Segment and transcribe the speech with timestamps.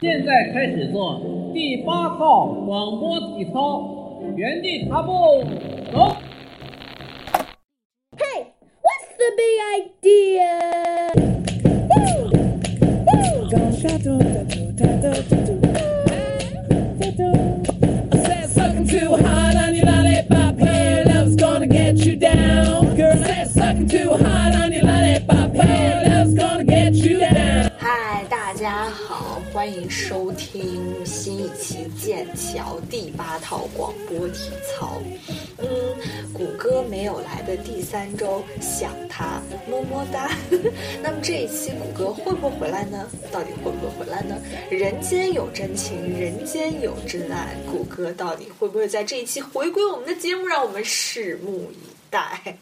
[0.00, 1.20] 现在开始做
[1.52, 3.86] 第八套广播体操，
[4.34, 5.44] 原地踏步，
[5.92, 6.16] 走。
[8.16, 8.46] Hey,
[8.80, 11.12] what's the big idea?
[11.90, 12.32] Woo!
[13.04, 13.44] Woo!
[32.90, 35.00] 第八套广播体操。
[35.58, 35.68] 嗯，
[36.32, 40.30] 谷歌没有来的第三周，想他，么么哒。
[41.02, 43.06] 那么这一期谷歌会不会回来呢？
[43.30, 44.36] 到底会不会回来呢？
[44.70, 50.46] 人间有真情，人间有真爱，谷歌到底会不会在这一期回归我们的节目？
[50.46, 52.58] 让我们拭目以待。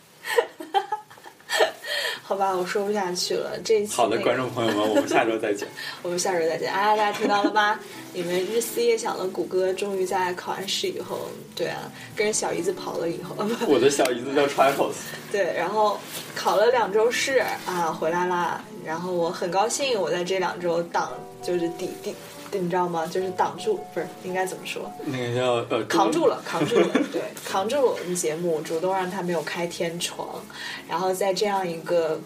[2.28, 3.59] 好吧，我说不下去了。
[3.64, 5.66] 这一期、好的，观众朋友们，我们下周再见。
[6.02, 6.70] 我们下周再见。
[6.70, 7.80] 啊，大家听到了吗？
[8.12, 11.21] 你们日思夜想的谷歌，终于在考完试以后，
[11.56, 13.34] 对啊，跟小姨子跑了以后，
[13.66, 14.93] 我的小姨子叫 Travels，
[15.32, 15.99] 对，然后
[16.34, 18.62] 考了两周试啊，回来啦。
[18.84, 21.10] 然后我很高兴，我在这两周挡，
[21.43, 22.15] 就是抵抵，
[22.52, 23.07] 你知道吗？
[23.07, 24.91] 就是挡住，不是应该怎么说？
[25.04, 30.27] 那个叫呃扛住了，扛住了， 对，扛住了我们节目，主动让他没有开天窗，
[30.88, 32.18] 然后在这样一个，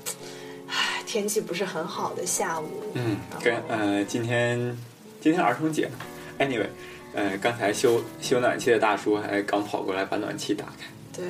[0.69, 4.77] 唉，天气不是很好的下午，嗯，跟呃今天
[5.21, 5.91] 今天儿童节
[6.39, 6.67] ，anyway，
[7.15, 10.87] 呃刚才修修暖气的大叔还刚跑过来把暖气打开，
[11.17, 11.27] 对，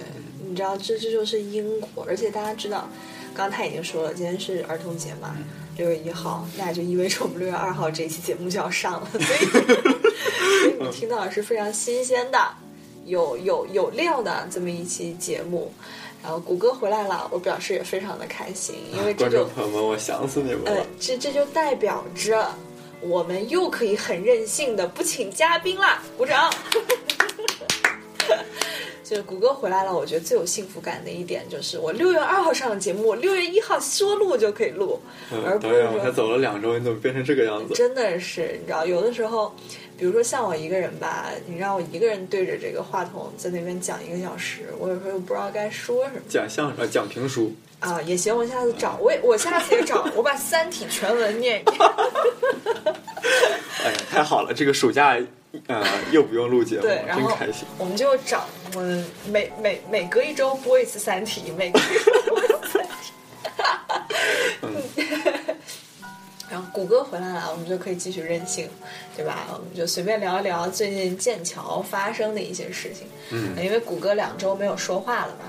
[0.46, 2.88] 你知道这这就是因果，而且大家知道，
[3.34, 5.36] 刚刚他已经说了，今天是儿童节嘛，
[5.76, 12.38] 六月一号，那就意味着我们六月二号这一期节目就要上了， 所以所以你听到的是非常新鲜的、
[13.06, 15.72] 有有有料的这么一期节目。
[16.22, 22.48] 然后谷歌回来了，我表示也非常的开心，因为这观就众朋友们，我想死你们呃了。，这这就代表着
[23.00, 26.48] 我们又可以很任性的不请嘉宾啦，鼓掌。
[29.12, 34.98] 就是谷歌回来了，我觉得最有幸福感的一点就是，我六月二号上的节目，我六月一号说录就可以录，
[35.44, 37.74] 而不是说我才走了两周，你怎么变成这个样子？
[37.74, 39.54] 真的是，你知道，有的时候，
[39.98, 46.20] 比如说像我一个人吧，你让我一个人对着这个话筒在那边讲一个小时，我有时候又不知道该说什么。
[46.26, 51.78] 讲相声，呃讲评书，啊，也行，我下次找，我也我下次也找，我把《三体》全文念一遍。
[53.84, 55.18] 哎呀，太好了，这个暑假
[55.66, 57.66] 呃又不用录节目对，然后真开心。
[57.78, 63.12] 我们就找，我们每每每隔一周播一次《三体》，每隔一周播一次《三体》。
[66.50, 68.68] 然后谷歌回来了，我们就可以继续任性，
[69.16, 69.46] 对吧？
[69.54, 73.06] 我们就随便聊一聊最近剑桥发生的一些事情。
[73.30, 75.46] 嗯因为谷歌两周没有说话了嘛，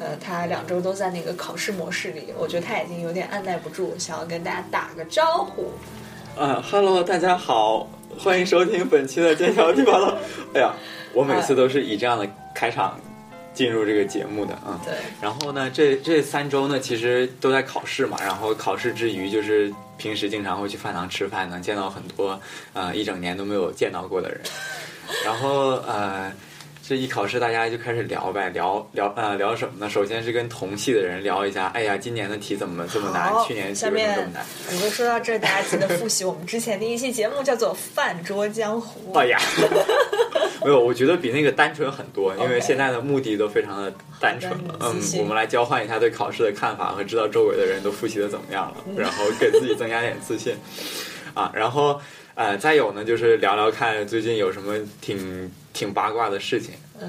[0.00, 5.70] 呃，他两周都在那个考试模式里，我觉得他已经有点按耐不住，想要跟大家打个招呼。
[6.36, 7.88] 啊哈喽，大家好，
[8.22, 10.14] 欢迎收听本期的剑桥地八套。
[10.52, 10.74] 哎呀，
[11.14, 13.00] 我每次都是以这样的开场
[13.54, 14.78] 进入这个节目的啊。
[14.84, 14.92] 对，
[15.22, 18.18] 然后呢，这这三周呢，其实都在考试嘛。
[18.20, 22.38] 然后考试之余，就是平时经常会去饭堂吃饭，能见到很多
[22.74, 24.38] 呃一整年都没有见到过的人。
[25.24, 26.30] 然后呃，
[26.90, 29.88] 这一考试，大家就开始聊呗，聊聊呃聊什么呢？
[29.88, 33.32] 首先是跟同系的人聊一下，哎呀，今年的题怎么这么难？
[33.46, 34.44] 去年题为什么这么难？
[34.68, 39.38] 谷歌说到这儿，大家记得复习我们之前的一期节目，叫做《饭桌江湖 》。哎呀，
[40.66, 44.76] 没有，我觉得比那个单纯很多，因为现在的目的都非常的单纯了。
[44.80, 50.56] 嗯我们来交换一下对考试的看法和知道周围的人都复习的怎么样了，嗯然后给自己增加点自信。
[51.34, 52.00] 啊，然后
[52.34, 55.48] 呃，再有呢，就是聊聊看最近有什么挺
[55.80, 57.08] 挺八卦的事情嗯，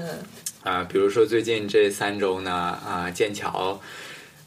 [0.64, 3.78] 啊、比如说最近这三周呢，啊、剑桥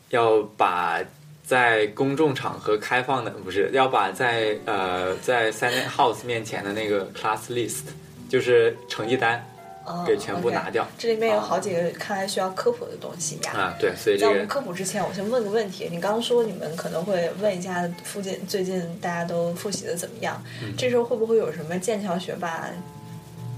[0.10, 1.00] 要把。
[1.48, 7.84] 在公众场合开放的不是要把在呃在 Senate House 面前的那个 class list，
[8.28, 9.46] 就是成绩单
[9.86, 10.88] 哦给全部拿掉。
[10.98, 13.52] 这里面有好几个看来需要科普的东西呀。
[13.52, 15.88] 啊，对，所以在我们这个科普之前，我先问个问题。
[15.92, 20.44] 你刚刚说你们可能会问一下附近最近大家都复习的怎么样？
[20.64, 22.68] 嗯这时候会不会有什么剑桥学霸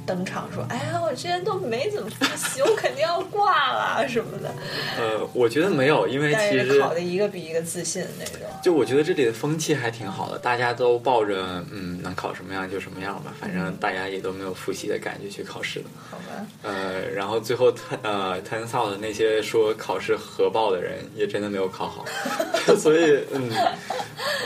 [0.07, 4.50] 登场说：“哎呀，我之前都没怎么复习，我肯定要挂了什么的。
[4.98, 8.36] 呃，我觉得没有，因”为其实考的一个比一个自信那种。
[8.63, 15.86] 就我觉得这里的风气还挺好的，大家都抱着嗯能考什么样就什么样吧，反正大家也都没有复习的感觉去考试的。
[16.09, 22.06] 好吧，呃，然后最后呃 turns out 的那些说考试核爆的人也真的没有考好，
[22.77, 23.51] 所以嗯，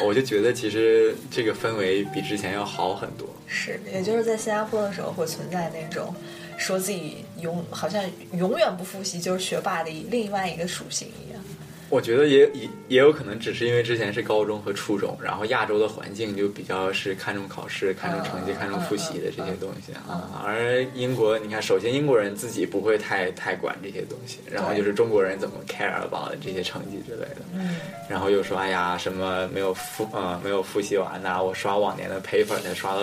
[0.03, 3.27] 我就觉得其实这个氛围比之前要好很多。
[3.53, 6.15] 是，也就是在新加坡的时候会存在那种
[6.57, 8.03] 说自己永好像
[8.33, 11.41] 永远不复习就是学霸的另外一个属性一样。
[11.89, 20.41] 我觉得也也也有可能只是因为之前是高中和初中，然后亚洲的环境就比较是看重考试、看重成绩、嗯看重复习的这些东西嗯啊。
[20.45, 27.75] 而英国，你看，首先英国人自己不会太太管这些东西，然后就是中国人怎么 care about 这些成绩之类的，嗯，
[28.07, 33.01] 然后又说哎呀什么没有复呃没有复习完呐、我刷往年的 paper 才刷到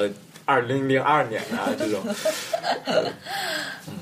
[0.48, 2.00] 二零零二年啊这种。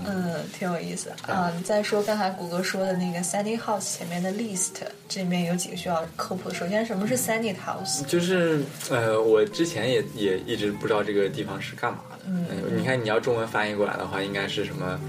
[0.06, 1.52] 嗯，挺有意思啊。
[1.56, 4.74] 你再说刚才谷歌说的那个 Sandy House 前面的 list，
[5.08, 6.54] 这里面有几个需要科普的。
[6.54, 8.04] 首先，什么是 Sandy House？
[8.06, 8.60] 就是
[8.90, 12.18] 呃，我之前也也一直不知道这个地方是干嘛的。
[12.28, 12.46] 嗯
[12.76, 15.00] 你看你要中文翻译过来的话，应该是什么？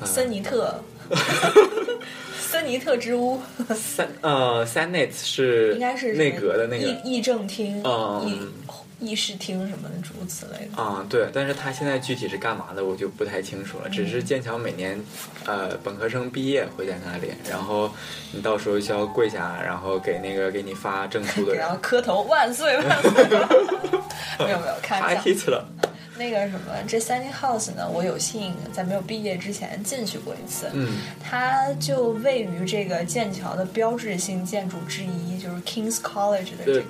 [0.00, 0.74] 呃森尼特，
[2.40, 3.40] 森尼特之屋，
[3.76, 8.52] 三呃 Senate 是应该是内阁的那个议议政厅、嗯
[9.00, 10.82] 议议事厅什么的诸如此类的。
[10.82, 13.88] 啊、对，但是他现在具体是干嘛的，我就不太清楚了。
[13.88, 15.00] 只嗯是剑桥每年，
[15.46, 17.90] 呃，本科生毕业会在那里，然后
[18.32, 23.24] 你到时候需要跪下，然后给那个给你发证书的人然后磕头万岁万岁！
[24.46, 25.22] 没有没有，开玩笑。
[26.20, 30.68] 那个什么，这 Sandy House 呢，我有幸在没有毕业之前进去过一次。
[30.74, 36.82] 嗯，它就位于这个剑桥的标志性建筑之一，就是 King's College 的这个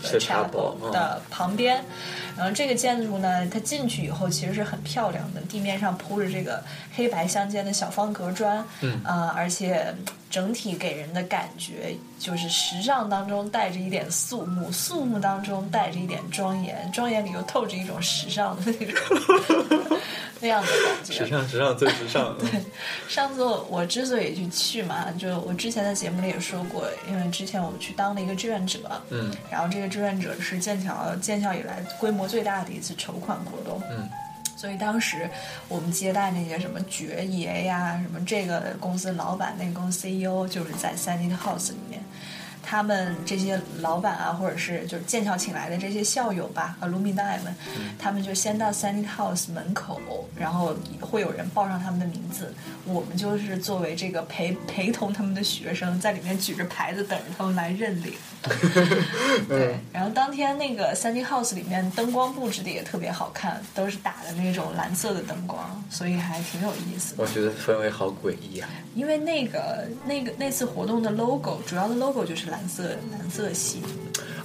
[0.82, 1.84] 嗯的旁边。
[2.36, 6.60] 然后这个建筑呢，它进去以后其实是很漂亮的，地面上铺着这个
[6.96, 9.94] 黑白相间的小方格砖，嗯啊、而且
[10.30, 19.98] 整体给人的感觉就是时尚当中带着一点肃穆，肃穆当中带着一点庄严，庄严里又透着一种时尚的那种
[20.40, 21.12] 那样的感觉。
[21.12, 22.38] 时尚，时尚最时尚。
[22.38, 22.48] 对
[23.08, 28.78] 上次我我之所以去去嘛，就我之前在节目里也说过，因为之前我去当了一个志愿者，
[29.10, 34.08] 嗯然后这个志愿者是剑桥建校以来规模最大的一次筹款活动，嗯，
[34.60, 35.26] 所以当时
[35.68, 42.02] 我们接待那些什么爵爷呀，什么这个公司老板、那个公司 CEO，就是在 Sandy House 里面。
[42.62, 47.56] 他们这些老板啊，或者是就是剑桥请来的这些校友吧，alumni 们，
[47.98, 49.98] 他们就先到 Sandy House 门口，
[50.36, 52.54] 然后会有人报上他们的名字。
[52.84, 58.12] 我们就是作为这个陪陪同他们的学生，在里面举着牌子等着他们来认领。
[59.48, 67.26] 对，然后当天那个 Sandy House 里面灯光布置的也特别好看，都是打的那种蓝色的灯光，所以还挺有意思的我。
[67.26, 68.68] 觉得氛围好诡异啊。
[68.94, 73.82] 因为那个那个那次活动的 logo 主要的 logo 就是蓝色蓝色系，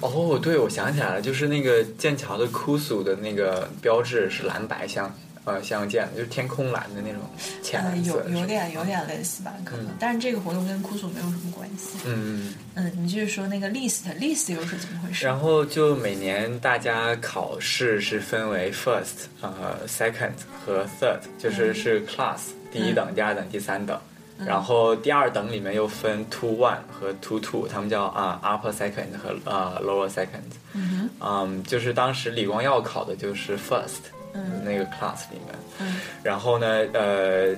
[0.01, 5.11] 哦，对，我想起来了，就是那个剑桥的 KUSU 的那个标志是蓝白相
[5.45, 7.21] 呃相见的，就是天空蓝的那种
[7.61, 8.29] 浅蓝色的。
[8.31, 11.99] 有点有点类似吧，可能，嗯但是这个活动跟酷暑没有什么关系。
[12.05, 12.53] 嗯。
[12.75, 15.25] 嗯，你继续说那个 list list 又是怎么回事？
[15.25, 20.33] 然后就每年大家考试是分为 first、呃 second
[20.65, 22.39] 和 third，就是是 class、
[22.71, 23.97] 第一等、第二等、第三等。
[24.37, 30.51] 然后第二等里面又分 two one 和 two two，他们叫啊、upper second 和呃 lower second。
[30.73, 35.55] 嗯嗯，就是当时李光耀考的就是 first，嗯那个 class 里面。
[35.79, 37.55] 嗯然后呢，呃，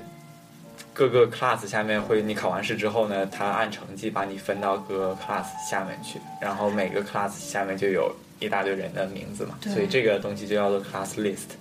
[0.94, 11.56] 各个 class 下面会，你考完试之后呢，他按成绩把你分到各个 class 下面去，然后每个 class 下面就有一大堆人的名字嘛，所以这个东西就叫做 class list。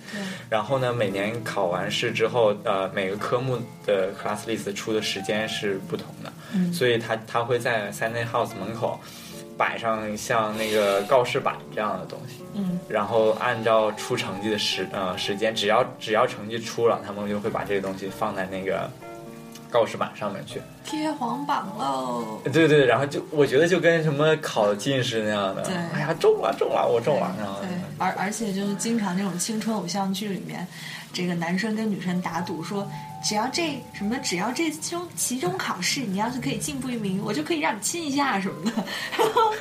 [0.49, 8.99] 然后呢，每年考完试之后，呃，每个科目的 class list 出的时间是不同的，嗯所以他他会在 Sunday House 门口
[9.57, 12.43] 摆上像那个告示板这样的东西。
[12.53, 18.89] 嗯然后按照出成绩的时呃时间，只要只要成绩出了，他们就会把这个东西放在那个
[19.69, 20.61] 告示板上面去。
[20.85, 22.39] 贴黄榜喽。
[22.45, 30.65] 对对，然后就我觉得就跟什么考进士那样的，对哎呀中了中了，我中了，然后对，而而且就是经常那种青春偶像剧里面，
[31.11, 32.89] 这个男生跟女生打赌说，
[33.23, 38.83] 只要这什么，只要这中期中考试你要是可以进步一名，我就可以让你亲一下什么的。
[39.17, 39.53] 然 后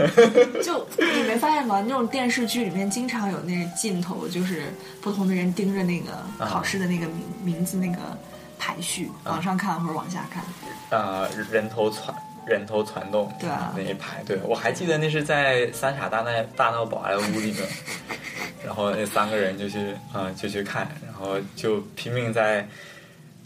[0.63, 1.81] 就你没发现吗？
[1.81, 8.17] 那种电视剧里面经常有那个镜头，就是不同的人盯着那个考试的那个名名字那个
[8.59, 10.45] 排序，往上看或者往下看。
[10.91, 12.15] 呃人头攒
[12.47, 17.67] 人头攒动，对啊那一排，对我还记得那是在三傻大闹大闹宝莱坞里面，
[18.65, 19.79] 然后那三个人就去
[20.15, 22.69] 嗯、就去看，然后就拼命在。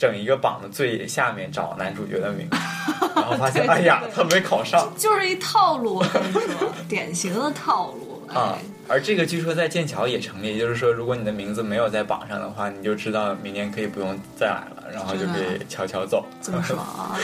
[0.00, 2.56] 整一个榜的最下面找男主角的名字，
[3.14, 8.06] 然后发现哎呀，他没考上，就是一套路，我跟你说， 典型的套路。
[8.32, 16.24] 啊哎，而这个据说在剑桥也成立，也就是说，如果你的名字没有在榜上的话，你就知道明年可以不用再来了，然后就可以悄悄走。
[16.40, 17.18] 这么爽啊！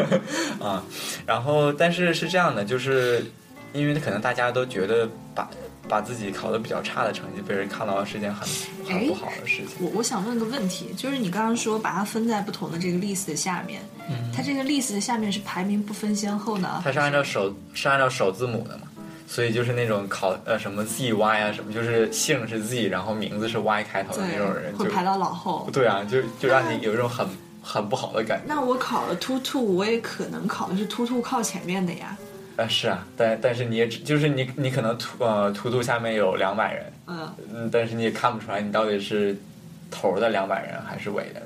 [0.64, 0.82] 啊，
[1.26, 3.26] 然后但是是这样的，就是
[3.72, 5.50] 因为可能大家都觉得把
[5.88, 8.48] 把自己考得比较差的成绩被人看到是一件很
[8.86, 9.76] 很不好的事情。
[9.80, 13.82] 我我想问个问题，就是你刚刚说把它分在不同的这个 list 的下面，
[14.34, 16.80] 它这个 list 的下面是排名不分先后呢？
[16.84, 18.82] 它是按照首是按照首字母的嘛，
[19.26, 25.68] 所以就是那种考呃什么 Z Y 啊什么，就是姓是 Z，然后名字是 Y 开头的那种人，就会排到老后。
[25.72, 27.26] 对啊，就就让你有一种很
[27.62, 28.44] 很不好的感觉。
[28.46, 32.16] 那我考了 two two，我也可能考的是 two two 靠前面的呀。
[32.56, 39.36] 啊，是啊，但但是你也只就是你你可能图呃图图下面有两百人，嗯，嗯，但是你也看不出来你到底是
[39.90, 41.42] 头儿的两百人还是尾的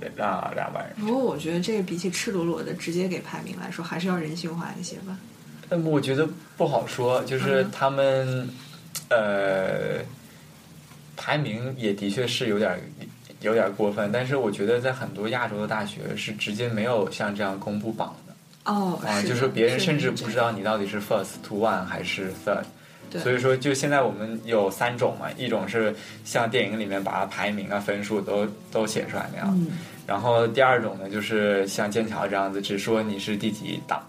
[0.00, 0.90] 人啊两百人。
[0.98, 5.18] 不过我觉得这个比起赤裸裸的直接给排名来说，还是要人性化一些吧。
[5.68, 8.48] 嗯，我觉得不好说，就是嗯他们，
[9.10, 9.98] 呃，
[11.16, 12.80] 排名也的确是有点
[13.40, 18.25] 有点过分，但是我觉得在很多亚洲的大学是直接没有像这样公布榜的
[18.66, 22.64] 哦，啊，就是别人甚至不知道你到底是 first to one 还是 third。
[23.08, 23.22] 对。
[23.22, 25.94] 所以说，就现在我们有三种嘛，一种是
[26.24, 29.78] 像电影里面把它排名啊、分数都都写出来那样，嗯。
[30.04, 34.02] 然后第二种呢，就是像剑桥这样子，只说你是第几档，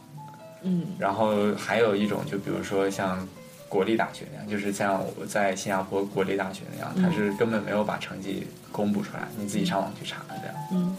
[0.64, 0.88] 嗯。
[0.98, 3.28] 然后还有一种，就比如说像
[3.70, 7.04] 国立大学那样，就是像我在新加坡国立大学那样，嗯。
[7.04, 10.56] 它是根本没有把成绩公布出来，你自己上网去查这样。
[10.72, 10.98] 嗯。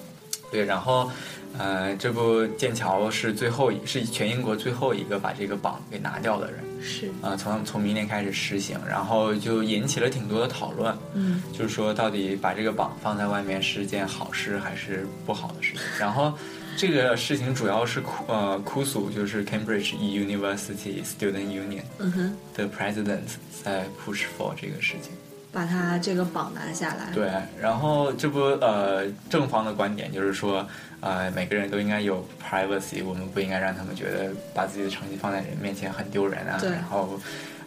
[0.50, 1.10] 对，然后，
[1.56, 15.82] 呃，这不剑桥是最后一是全英国最后一个把这个榜给拿掉的人，是啊、从从明年开始实行，然后就引起了挺多的讨论，嗯就是说到底把这个榜放在外面是件好事还是不好的事情。
[15.98, 16.32] 然后
[16.76, 23.22] 这个事情主要是哭呃哭诉就是 Cambridge University Student Union 嗯哼，的 president
[23.64, 25.10] 在 push for 这个事情。
[25.52, 27.10] 把他这个榜拿下来。
[27.14, 30.66] 对，然后这不呃正方的观点就是说，
[31.00, 37.18] 呃每个人都应该有 privacy，我们不应该让他们觉得把自己的成绩放在人面前很丢人啊，对然后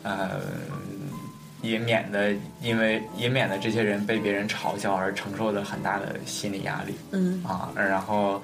[0.03, 0.41] 呃
[1.61, 8.41] 也免得因为也免得这些人被别人嘲笑而承受了很大的心理压力嗯啊，然后。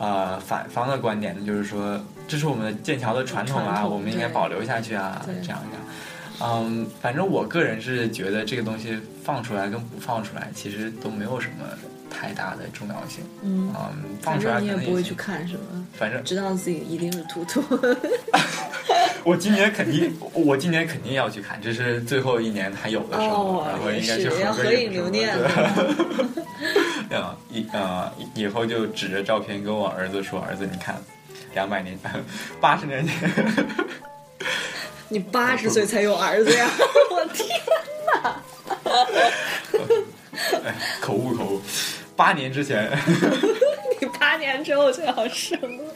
[0.00, 5.60] 呃，反方的观点呢，就是说，这是我们的剑桥的传统啊，统我们应该保留下去啊，这样这样。
[6.40, 11.66] 嗯，反正我个人是觉得这个东西放出来跟不放出来，其实都没有什么
[12.10, 13.24] 太大的重要性。
[13.42, 15.14] 嗯，嗯，放反出来正你也不会去。
[15.14, 15.86] 看是吗？
[15.98, 17.62] 反正知道自己一定是秃秃。
[19.24, 25.36] 我今年肯定，我今年肯定要去看，这是最后一年还有的时候，哦然后应该去合合影留念
[27.10, 30.94] 对啊， 以呃以后就指着照片跟我儿子说：“儿子，你看，
[31.54, 31.98] 两百年，
[32.60, 33.14] 八十年前。”
[35.08, 36.68] 你八十岁才有儿子呀！
[37.10, 37.48] 我天
[38.22, 38.42] 哪！
[40.64, 41.62] 哎，口误口误，
[42.16, 42.90] 八年之前，
[44.00, 45.94] 你八年之后就要生了，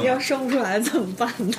[0.00, 1.56] 你 要生不出来怎么办呢？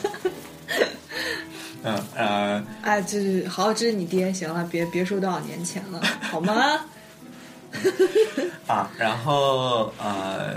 [1.83, 6.81] 嗯呃，哎，这是好，这是你爹，行了，别别说多少年前了，好吗？
[8.67, 10.55] 啊，然后呃，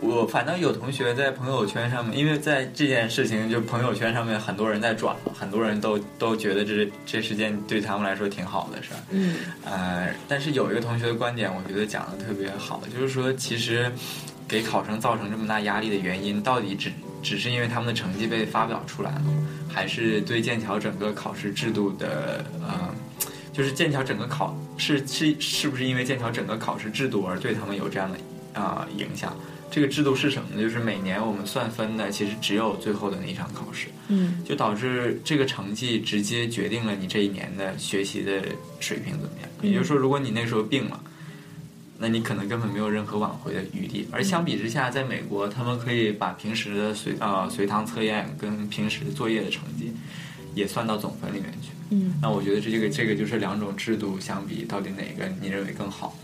[0.00, 9.00] 我反正有同学在朋友圈上面，因为在这件事情就朋友圈上面很多人在转了，很多人都都觉得这这是件对他们来说挺好的事儿。
[9.10, 13.92] 嗯呃，但是有一个同学的观点，我觉得讲的特别好，就是说其实
[14.48, 16.90] 给考生造成这么大压力的原因，到底只
[17.22, 19.24] 只是因为他们的成绩被发表出来了，
[19.68, 22.88] 还是对剑桥整个考试制度的呃，
[23.52, 28.18] 就是剑桥整个考是是是不是因为剑桥整个考试制度而对他们有这样的
[28.52, 29.36] 啊、影响？
[29.70, 30.60] 这个制度是什么呢？
[30.60, 33.86] 就是每年我们算分的，其实只有最后的那一场考试。
[34.08, 38.42] 嗯就导致这个成绩直接决定了你这一年的学习的
[38.80, 39.48] 水平怎么样。
[39.62, 41.00] 也就是说，如果你那时候病了，
[41.96, 44.08] 那你可能根本没有任何挽回的余地。
[44.10, 49.92] 而相比之下，在美国，他们可以把平时的随呃随堂测验跟平时作业的成绩
[50.56, 51.68] 也算到总分里面去。
[51.90, 56.18] 嗯，那我觉得这个这个就是两种制度相比，到底哪个你认为更好？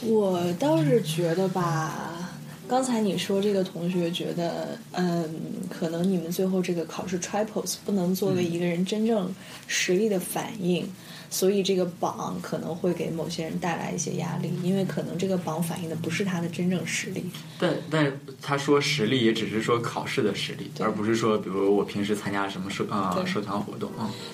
[0.00, 2.30] 我倒是觉得吧，
[2.68, 5.28] 刚才你说这个同学觉得，嗯，
[5.68, 9.34] 可能你们最后这个考试 triples 不能作为一个人真正
[9.66, 10.88] 实力的反应，
[11.30, 17.24] 所以这个榜可能会给某些人带来一些压力，因为可能这个榜反映的不是他的真正实力。
[17.58, 23.26] 但但他说实力也只是说考试的实力，而不是说比如我平时参加什么社啊、对。
[23.26, 23.90] 社团活动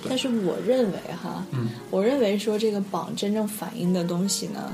[0.08, 1.70] 但是我认为哈，嗯。
[1.90, 4.70] 我认为说这个榜真正反映的东西呢，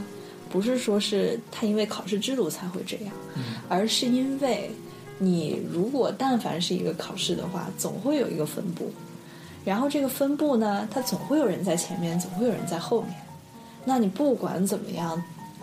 [0.50, 3.12] 不是说是他因为考试制度才会这样，
[3.68, 4.70] 而是因为
[5.18, 8.90] 你如果但凡是一个考试的话，总会有一个分布，
[9.64, 13.14] 然后这个分布呢，它总会有人在前面，总会有人在后面。
[13.84, 15.22] 那你不管怎么样，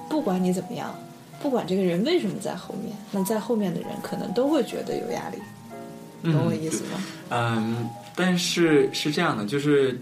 [0.10, 0.96] 不管你怎么样，
[1.42, 5.38] 不管这个人为什么在后面，那在后面的人可能都会觉得有压力，
[6.32, 7.04] 懂我意思吗？
[7.30, 10.00] 嗯，但是是这样的，就是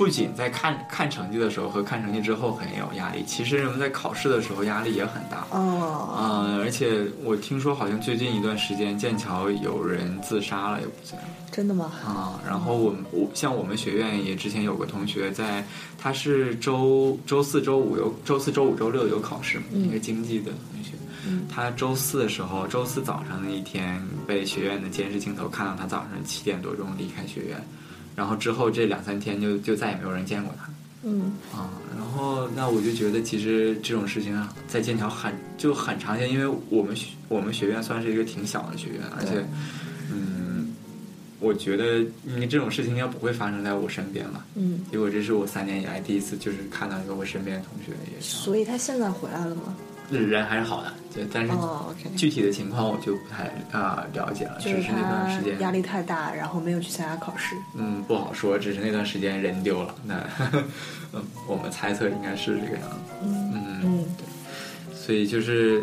[0.00, 5.46] 不仅在看看成绩的时候和看成绩之后很有压力，其实人们在考试的时候压力也很大。
[5.50, 11.26] 哦，嗯，而且我听说好像最近一段时间剑桥有人自杀了，也不见了。
[11.52, 11.92] 真的吗？
[12.02, 15.62] 啊，然后我们我像我们学院也之前有个同学在，
[15.98, 20.92] 他是周周四周五有周四周五周六有考试嘛，嗯一个经济的同学，
[21.26, 27.62] 嗯他周四的时候，周四早上那一天被学院的监视镜头看到他早上七点多钟离开学院，
[28.20, 30.68] 然后之后这两三天就就再也没有人见过他。
[31.02, 39.42] 嗯啊，然后那我就觉得其实这种事情啊，在剑桥很就很常见，因为我们学我们学院算是一个挺小的学院，而且，
[40.12, 40.74] 嗯，
[41.38, 44.44] 我觉得你这种事情应该不会发生在我身边吧？
[44.54, 49.74] 嗯，结果这是我三年以来第一次就是看到一个我身边的同学所以他现在回来了吗？
[50.18, 51.52] 人还是好的，就但是
[52.16, 53.44] 具体的情况我就不太
[53.76, 57.54] 啊、了解了，就是只是那段他时间压力太大，然后没有去参加考试。
[57.74, 59.94] 嗯，不好说，只是那段时间人丢了。
[60.04, 60.24] 那，
[61.12, 62.96] 嗯，我们猜测应该是这个样子。
[63.22, 65.82] 嗯嗯，对，所以就是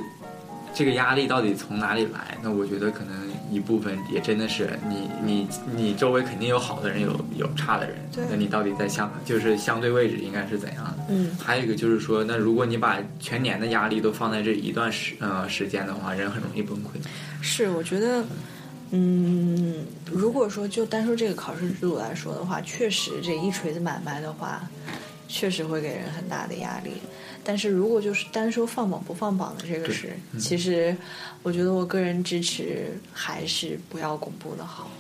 [0.78, 2.38] 这个压力到底从哪里来？
[2.44, 3.12] 那我觉得可能
[3.52, 7.98] 一部分也真的是你你你周围肯定有好的人，有有差的人。
[8.30, 11.06] 那你到底在相就是相对位置应该是怎样的？
[11.10, 16.90] 嗯还有一个就是说，那如果你把全年的压力都放在这一段时呃时间的话，人很容易崩溃。
[17.42, 18.24] 是，我觉得，
[18.92, 24.62] 嗯，如果说就单说这个考试制度来说的话，确实这一锤子买卖的话，
[25.28, 26.92] 确实会给人很大的压力。
[27.48, 30.94] 但是如果就是单说放榜不放榜的这个事，嗯其实
[31.44, 34.92] 我觉得我个人支持还是不要公布的好。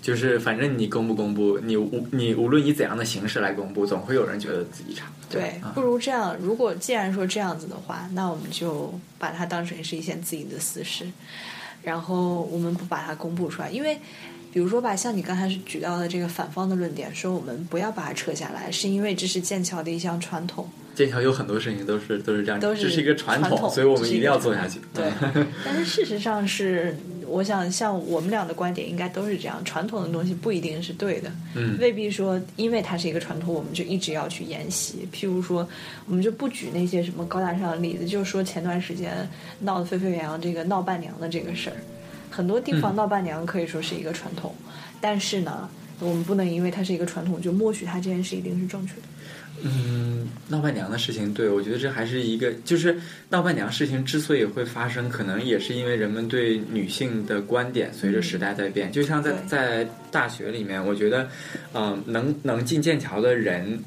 [0.00, 5.06] 就是反正你公不公布，你无你无论以怎样的形式来公布，总会有人觉得自己差。
[5.28, 6.36] 对不如这样。
[6.40, 11.06] 如果既然说这样子的话，那我们就把它当成是一件自己的私事，
[11.82, 13.70] 然后我们不把它公布出来。
[13.70, 13.98] 因为，
[14.52, 20.68] 比如说吧，像你刚才是举到的这个反方的论点，说我们不要把它撤下来，是因为这是剑桥的一项传统。
[20.94, 24.80] 剑桥有很多事情都是都是这样，都是这是一个传传统所以我们一定要做下去。
[24.94, 26.96] 对嗯， 但是事实上是，
[27.26, 35.08] 我想像我们俩的观点应该都是这样，传统的东西不一定是对的，嗯未必说因为它是一个传统，我们就一直要去沿袭。
[35.12, 35.66] 譬如说，
[36.06, 39.28] 我们就不举那些什么高大上的例子，就说前段时间
[39.60, 41.76] 闹得沸沸扬扬这个闹伴娘的这个事儿，
[42.30, 44.54] 很多地方嗯闹伴娘可以说是一个传统，
[45.00, 45.68] 但是呢。
[46.00, 49.02] 我们不能因为它是一个传统，就默许它这件事一定是正确的。
[49.62, 52.96] 嗯，闹伴娘的事情，对我觉得这还是一个，就是
[53.28, 58.90] 闹伴娘事情之所以会发生，可能也是因为人们对女性的观点随着时代在变。
[58.92, 61.28] 就像在在大学里面，我觉得，
[61.74, 63.78] 嗯、能能进剑桥的人。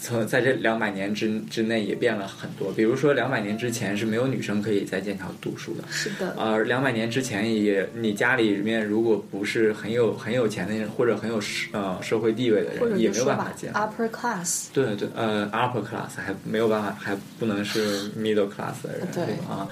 [0.00, 13.80] 从在这两百年之之内也变了很多，比如说两百年之前是没有女生可以在剑桥读书的，是的，呃，两百年之前也，你家里面如果不是很有很有钱的人，或者很有社呃社会地位的人，也没有办法进来。
[13.80, 19.68] ，upper class，对对，呃，upper class 还没有办法，还不能是 middle class 的人，对吧啊。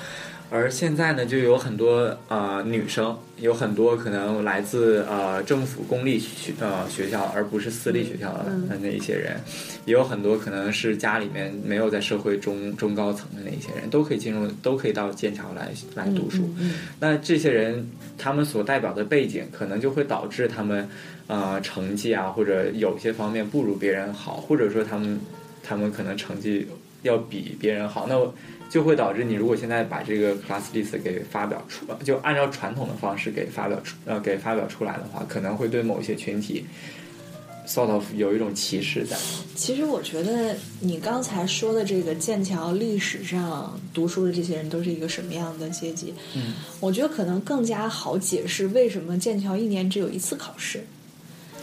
[0.50, 8.78] 而现在呢，就有很多呃女生，有很多可能来自呃政府公立学呃学校，而不是私立学校的嗯。
[8.80, 9.40] 那一些人，
[9.84, 16.42] 也有很多可能是家里面没有在社会中中高层的那一些人，都可以进入，都可以到剑桥来来读书。
[16.58, 20.88] 嗯嗯那这些人他们所代表的背景，可能就会导致他们
[21.26, 25.18] 呃成绩啊，或者有些方面不如别人好，或者说他们
[25.64, 26.68] 他们可能成绩
[27.02, 28.16] 要比别人好，那
[28.74, 36.66] 就会导致你如果现在把这个 class list 给发表出，就按照传统的方式给发表出呃给发表出来的话，可能会对某些群体
[37.68, 39.16] sort of 有一种歧视在。
[39.54, 46.12] 其实我觉得你刚才说的这个剑桥历史上读书的这些人都是一个什么样的阶级？
[46.34, 50.84] 嗯，我觉得可能更加好解释为什么剑桥一年只有一次考试。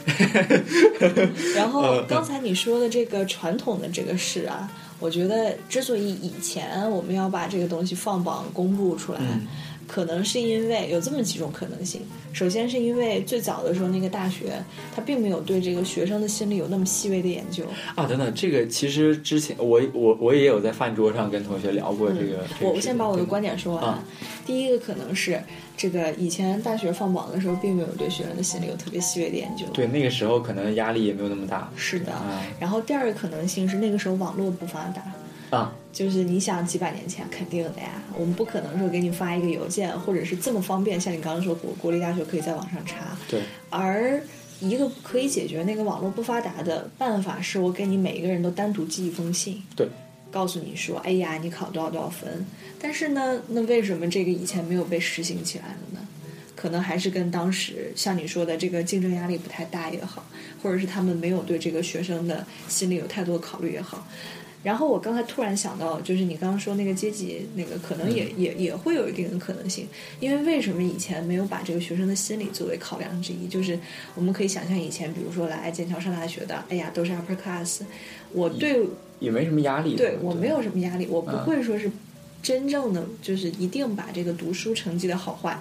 [1.57, 4.71] 然后刚才你说的这个传统的这个事啊，
[5.01, 9.19] 我觉得之所以以前我们要把这个东西放榜公布出来，
[9.91, 11.99] 可能是因为有这么几种可能性。
[12.31, 14.53] 首先是因为最早的时候那个大学，
[14.95, 17.65] 它并没有对这个学生的心理有那么细微的研究。
[17.93, 22.21] 啊，等等，这个其实之前我我我也有在饭桌上跟同学聊过这个。
[22.21, 23.83] 这个嗯我我先把我的观点说完。
[23.83, 24.01] 啊
[24.45, 25.39] 第一个可能是
[25.77, 29.65] 这个以前大学放榜的时候，并没有对学生的心理有特别细微的研究。
[29.73, 31.69] 对，那个时候可能压力也没有那么大。
[31.75, 32.13] 是的。
[32.13, 35.03] 啊然后第二个可能性是那个时候网络不发达。
[35.51, 43.17] 啊，就是你想几百年前肯定的呀，我们不可能说给你发一个邮件，或者是这么方便，像你刚刚说国国立大学可以在网上查。
[43.29, 44.19] 对，而
[44.59, 49.87] 一个可以解决那个网络不发达的办法，是我给你每一个人都单独寄一封信，对，
[50.31, 52.45] 告诉你说，哎呀，你考多少多少分。
[52.79, 55.99] 但是呢，那为什么这个以前没有被实行起来了呢？
[56.55, 60.23] 可能还是跟当时像你说的这个竞争压力不太大也好，
[60.61, 64.07] 或者是他们没有对这个学生的心理有太多考虑也好。
[64.63, 69.87] 然后我刚才突然想到，就是你刚刚说那个阶级，那个可能也、也也会有一定的可能性，
[70.19, 73.47] 因为为什么以前没有把这个学生的心理作为考量之一？
[73.47, 73.79] 就是
[74.13, 77.81] 我们可以想象以前，比如说来剑桥上大学的，哎呀，都是 upper class，
[78.33, 78.85] 我对
[79.19, 79.95] 也没什么压力。
[79.95, 81.91] 对我没有什么压力，我不嗯会说是
[82.43, 85.59] 真正的就是一定把这个读书成绩的好坏，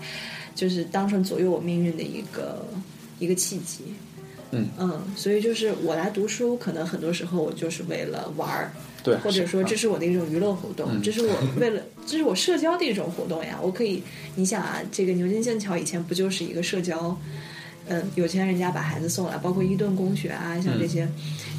[0.54, 2.66] 就是当成左右我命运的一个
[3.18, 3.84] 一个契机。
[4.52, 13.58] 嗯嗯，所以就是我来读书，可能很多时候我就是为了玩儿，对，或者说这是我的一种娱乐活动，嗯这是我 为了这是我社交的一种活动呀。
[13.62, 14.02] 我可以，
[14.36, 17.16] 你想啊，这个牛津剑桥以前不就是一个社交？
[17.88, 21.08] 嗯，有钱人家把孩子送来，包括伊顿公学啊，像这些、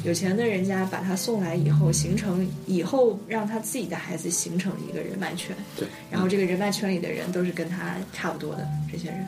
[0.02, 9.26] 有钱的人家把他送来以后，形成以后让他自己的孩子形成一个人脉圈，对，然后这个人脉圈里的人都是跟他差不多的这些人，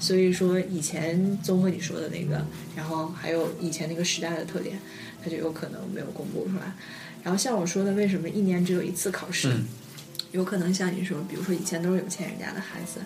[0.00, 2.42] 所以说以前综合你说的那个，
[2.74, 4.78] 然后还有以前那个时代的特点，
[5.22, 6.72] 他就有可能没有公布出来。
[7.22, 9.48] 然后像我说的，为什么一年只有一次考试？
[9.50, 9.66] 嗯
[10.32, 13.00] 有可能像你说，比如说以前都是有钱人家的孩子，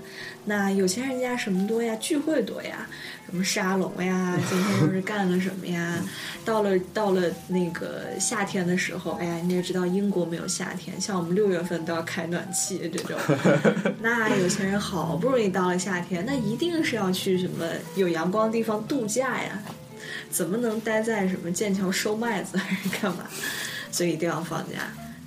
[0.46, 1.94] 那有钱人家什么多呀？
[2.00, 2.84] 聚会多呀，
[3.30, 6.02] 什么沙龙呀，今天又是干了什么呀？
[6.44, 13.16] 到了到了那个夏天的时候，哎呀，你也知道英国没有夏天，像我们六月份都要开暖气这种。
[14.02, 19.62] 那有钱人好不容易到了夏天，那一定是要去什么有阳光的地方度假呀？
[20.28, 23.28] 怎么能待在什么剑桥收麦子 还是干嘛？
[23.92, 24.78] 所以一定要放假。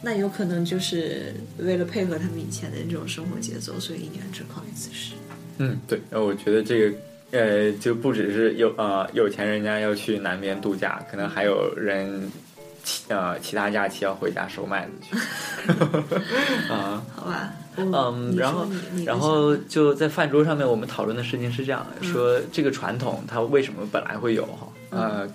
[0.01, 5.13] 那有可能就是为了配合他们以前的这种生活节奏，所以一年只考一次试。
[5.59, 6.97] 嗯，对，那，我觉得这个。
[7.31, 12.31] 呃，就不只是有呃有钱人家要去南边度假，可能还有人
[12.81, 15.17] 其呃其他假期要回家收麦子去。
[16.71, 18.67] 啊，好吧，嗯，然后
[19.05, 24.67] 然后就在饭桌上面，我们讨论的事情是这样的：说这个传统它为什么本来会有哈？
[24.91, 25.27] 呃，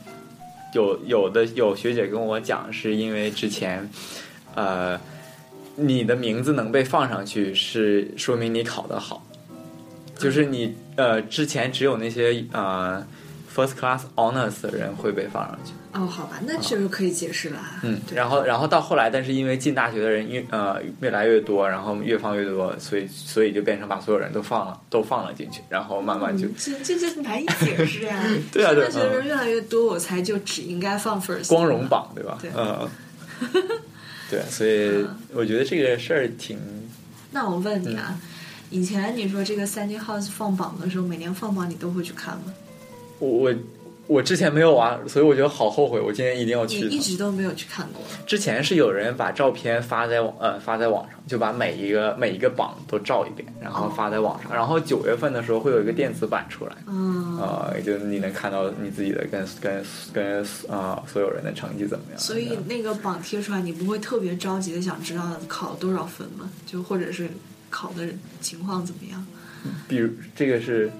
[0.72, 3.88] 有有的有学姐跟我讲，是因为之前
[4.54, 5.00] 呃
[5.76, 9.26] 你的名字能被放上去，是说明你考得好。
[10.18, 13.02] 就是你呃，之前只有那些呃
[13.60, 15.72] first class honors 的人会被放上去。
[15.92, 17.58] 哦，好吧，那这个可以解释了。
[17.82, 28.16] 嗯，然后然后到后来，但是因为进大学的人越呃越来越多，然后越放越多，所以所以就变成把所有人都放了都放了进去，然后慢慢就、嗯、这这这难以解释 呀。
[28.52, 32.38] 对啊，对，大学的人越来越多，我才就只应该放 first 光荣榜，对吧？
[32.40, 32.88] 对，嗯，
[34.30, 36.58] 对，所以我觉得这个事儿挺。
[37.32, 38.18] 那我问你啊。
[38.72, 42.54] 以前你说这个 Sandy House 放榜的时候，每年放榜你都会去看吗？
[43.20, 43.54] 我我
[44.08, 46.80] 我之前没有啊，所以我觉得好后悔，我今天一定要去。
[46.80, 48.02] 你一直都没有去看过。
[48.26, 54.50] 之前是有人把照片发在网呃发在网上，就把每一个每一个榜都照一遍，然后发在网上。
[54.50, 62.18] 哦、然后九月份的时候会有一个电子版出来，嗯，呃，就你能看到你自己的跟跟跟啊、呃、所有人的成绩怎么样。
[62.18, 66.50] 所以那个榜贴出来，你不会特别着急的想知道考多少分吗？
[66.66, 67.28] 就或者是。
[67.72, 68.04] 考的
[68.40, 69.24] 情况怎么样？
[69.86, 70.90] 比如这个是，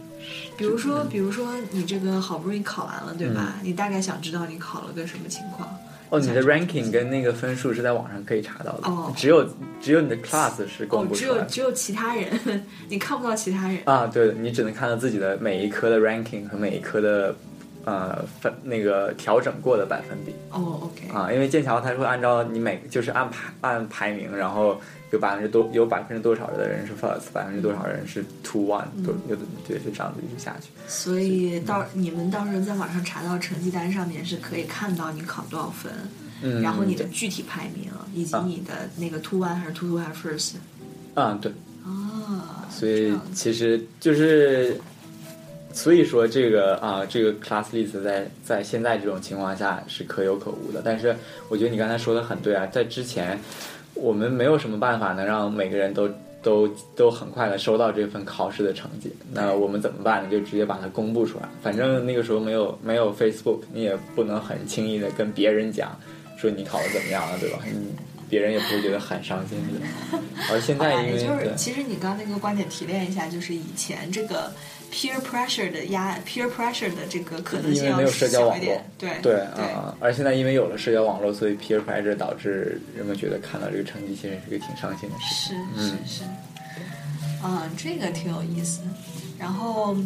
[0.56, 3.54] 比如说，比如说你这个好不容易考完了，对吧？
[3.58, 5.68] 嗯、你大概想知道你考了个什么情况？
[6.10, 8.88] 哦，你的 ranking 跟那个分数是在网上可以查到的。
[8.88, 9.48] 哦，只有
[9.80, 14.06] 只有你的 class 是公布出来、哦、只有只有其他人，你看不到其他人啊。
[14.06, 17.34] 对，你只能看到自己的每一科的 ranking 和每一科的。
[17.86, 24.78] 呃，分那个调整过的百分比哦、oh,，OK 啊，因为剑桥它会按照你每就是按排按排名，然后
[25.10, 30.70] 有百分之多有百分之多少的人是 first，百分之多少人是 two one，都、嗯、有的对，就这样子一直下去。
[30.86, 35.92] 所以到、嗯、你们到时候在网上查到成绩单上面是可以看到你考多少分，
[36.42, 40.54] 嗯，然后你的具体排名以及你的那个 two one 还是 two two 还是 first。
[41.14, 41.52] 啊，对。
[41.84, 44.80] 啊，所以其实就是。
[45.72, 50.82] 所以说这个啊，这个 class list 在在现在这种情况下是可有可无的。
[50.84, 51.14] 但是
[51.48, 53.38] 我觉得你刚才说的很对啊，在之前
[54.00, 56.08] 我们没有什么办法能让每个人都
[56.42, 59.12] 都都很快的收到这份考试的成绩。
[59.32, 60.30] 那我们怎么办呢？
[60.30, 61.48] 就直接把它公布出来。
[61.62, 65.98] 反正那个时候没有没有 Facebook，你也不能很轻易的跟别人讲
[66.36, 67.58] 说你考的怎么样了，对吧？
[67.64, 67.94] 你。
[68.30, 70.16] 别人也不会觉得很伤心的，
[70.52, 74.52] 而现在因为就是，其实你刚那个观点提炼一下，就是以前这个
[74.92, 86.22] peer pressure 的压 peer pressure 的这个可能性因为没有社交网络，对对啊，而现在因为有了社交网络，所以 peer pressure 导致人们觉得看到这个成绩其实是个挺伤心的事是是是，
[87.44, 88.80] 嗯，这个挺有意思。
[89.38, 89.96] 然后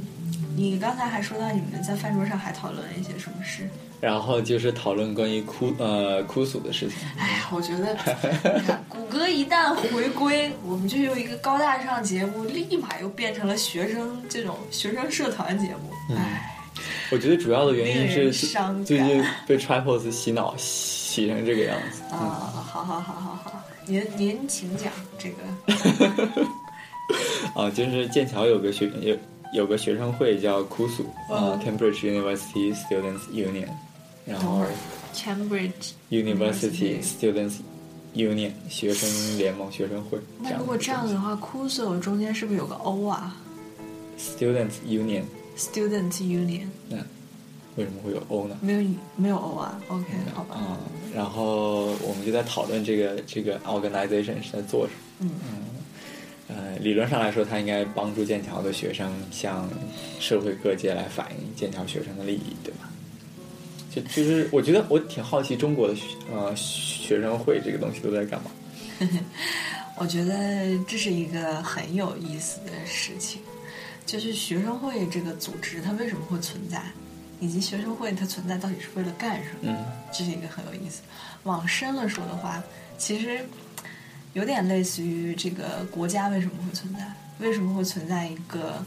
[0.57, 3.69] 你刚才还说到你们在饭桌上还讨论了一些什么事？
[4.01, 6.97] 然后就是讨论关于哭呃哭诉的事情。
[7.17, 7.97] 哎呀，我觉得
[8.89, 16.15] 谷歌一旦回归，我们就有一个高大上节目，立马又变成了学生这种学生社团节目。
[16.15, 16.55] 唉，
[17.11, 22.03] 我觉得主要的原因是伤最近被 Tripos 洗脑洗成这个样子。
[22.15, 26.45] 啊，好好好好好，您您请讲这个。
[27.55, 29.17] 啊，就是剑桥有个学有
[29.55, 33.69] 有个学生会叫 KUSU 呃、嗯 Cambridge University Students Union，
[34.27, 34.73] 然后等会儿
[35.15, 37.59] Cambridge，University Students
[38.15, 40.19] Union 学生联盟学生会。
[40.41, 43.37] 那如果这样子的话 c u s o 中间是不是有个 O 啊
[44.19, 45.23] Students Union。
[45.57, 46.97] Students Union 那
[47.77, 48.57] 为什么会有 O 呢？
[48.61, 50.57] 没有没有 O 啊？OK，好吧。
[50.59, 50.77] 嗯、
[51.15, 55.01] 然后我们就在讨论这个这个 organization 是在做什么。
[55.21, 55.74] 嗯嗯
[56.57, 59.69] 呃，理论上来说，它应该帮助剑桥的学生向
[60.21, 62.89] 社会各界来反映剑桥学生的利益，对吧？
[63.91, 68.51] 就就是，我觉得我挺好奇中国的学呃学生会这个东西都在干嘛。
[69.97, 73.41] 我觉得这是一个很有意思的事情，
[74.05, 76.83] 就是学生会这个组织它为什么会存在，
[77.41, 79.73] 以及学生会它存在到底是为了干什么？
[79.73, 81.03] 嗯这是一个很有意思。
[81.45, 82.63] 往深了说的话，
[82.99, 83.45] 其实
[84.35, 87.11] 有点类似于这个国家为什么会存在？
[87.41, 88.85] 为什么会存在一个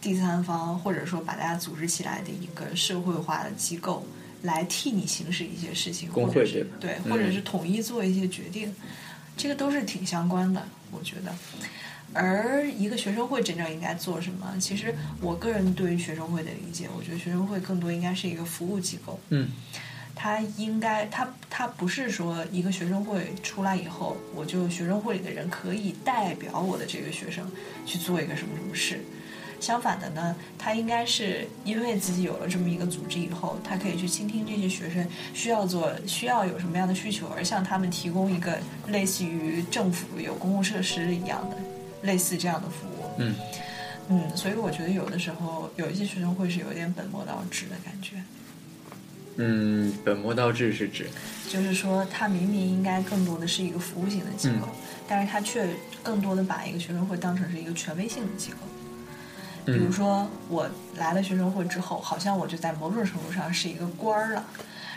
[0.00, 4.06] 第三方，或者说把大家组织起来的一个社会化的机构，
[4.42, 8.74] 来替你行使一些事情，工或者是会对或者是统一做一些决定，
[9.36, 11.34] 这个都是挺相关的，我觉得。
[12.14, 14.54] 而一个学生会真正应该做什么？
[14.58, 19.18] 其实我个人对于学生会的理解，我觉得学生会更多应该是一个服务机构。
[19.30, 19.48] 嗯
[20.20, 27.48] 它应该，他他不是说一个学生会出来以后，我就学生会里的人可以代表我的这个学生
[27.86, 29.00] 去做一个什么什么事。
[29.60, 41.56] 相反的呢，他应该是因为自己有了这么一个组织以后，他可以去倾听这些学生需要做、需要有什么样的需求，而向他们提供一个类似于政府有公共设施一样的
[42.02, 43.04] 类似这样的服务。
[43.18, 43.34] 嗯
[44.10, 48.16] 嗯，所以我觉得有的时候有一些学生会是有点本末倒置的感觉。
[49.40, 51.08] 嗯，本末倒置是指
[51.48, 54.68] 就是说，它明明应该更多的是一个服务型的机构，
[55.08, 55.68] 但是它却
[56.02, 58.56] 更多的把一个学生会当成是一个权威性的机构。
[59.64, 64.44] 比如说，我来了学生会之后，好像我就在某种程度上是一个官儿了。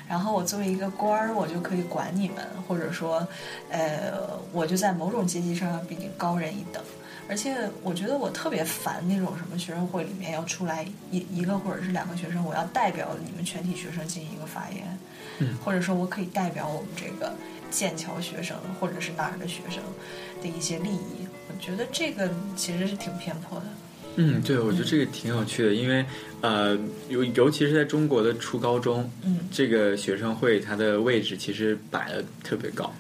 [0.10, 3.25] 然后我作为一个官儿，我就可以管你们，或者说，
[3.69, 6.84] 呃，我就在某种阶级上要比你高人一等。
[7.32, 15.00] 而且我觉得我特别烦那种什么学生会里面要出来一一个或者是两个学生，我要代表你们全体学生进行一个发言，
[15.39, 17.34] 嗯或者说我可以代表我们这个
[17.70, 19.82] 剑桥学生或者是哪儿的学生
[20.41, 21.26] 的一些利益。
[21.48, 23.65] 我觉得这个其实是挺偏颇的。
[24.17, 26.06] 嗯，对，我觉得这个挺有趣的，因为
[26.41, 32.94] 呃，尤尤其是在中国的初高中，嗯这个学生会它的位置其实摆的特别高，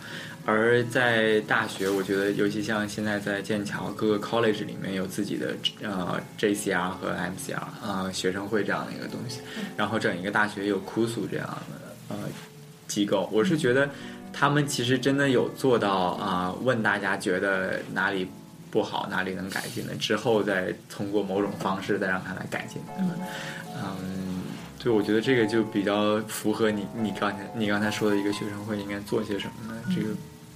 [0.45, 9.39] 而在大学，我觉得尤其像现在在剑桥各个 college 里面有自己的呃 JCR 和 MCR 啊、呃、学生会这样的一个东西，
[9.77, 12.15] 然后整一个大学有 KUSU 这样的呃
[12.87, 13.89] 机构，我是觉得
[14.31, 18.27] 他们其实真的有做到啊、问大家觉得哪里。
[18.71, 22.81] 不好，哪里能改进的，之后再通过某种方式再让他来改进。
[23.75, 24.43] 嗯，
[24.81, 30.07] 对，我觉得这个就比较符合你你刚才你刚才说的一个学生会应该做些什么呢这个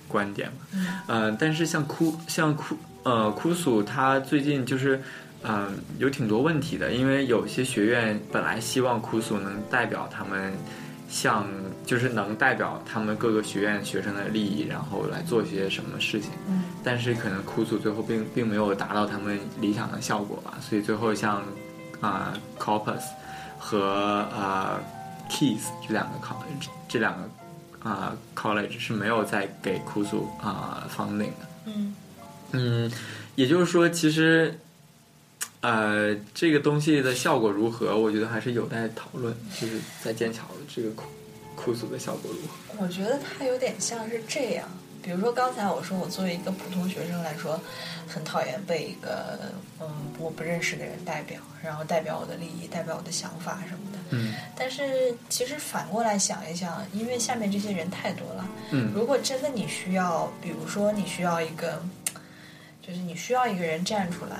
[0.07, 0.57] 观点嘛。
[0.73, 4.97] 嗯呃，但是像哭像哭呃哭诉，他最近就是
[5.43, 10.53] 嗯、呃有挺多问题的，因为有些学院本来希望哭诉能代表他们。
[11.07, 11.47] 像
[11.85, 21.43] 就是能代表他们各个学院学生的利益，然后来做些什么事情，嗯但是可能哭诉最后并并没有达到他们理想的效果吧，所以最后像
[22.01, 23.03] 啊、Corpus
[23.59, 24.81] 和啊、
[25.29, 27.29] Keys 这两个 college 这两个
[27.85, 31.95] 啊、college 是没有再给哭诉啊 funding 的，嗯
[32.51, 32.91] 嗯，
[33.35, 34.59] 也就是说，其实，
[35.61, 39.35] 呃，这个东西的效果如何，我觉得还是有待讨论。
[39.59, 41.03] 就是在剑桥的这个库
[41.55, 42.83] 库苏的效果如何？
[42.83, 44.67] 我觉得它有点像是这样。
[45.03, 47.61] 比如说刚才我说，我作为一个普通学生来说，
[48.07, 49.37] 很讨厌被一个
[49.79, 53.99] 嗯我不认识的人代表，然后代表我的利益，代表我的想法什么的。
[54.09, 61.81] 嗯但是其实反过来想一想，因为下面这些人太多了，嗯如果真的你需要，比如说你需要一个，
[62.81, 64.37] 就是你需要一个人站出来，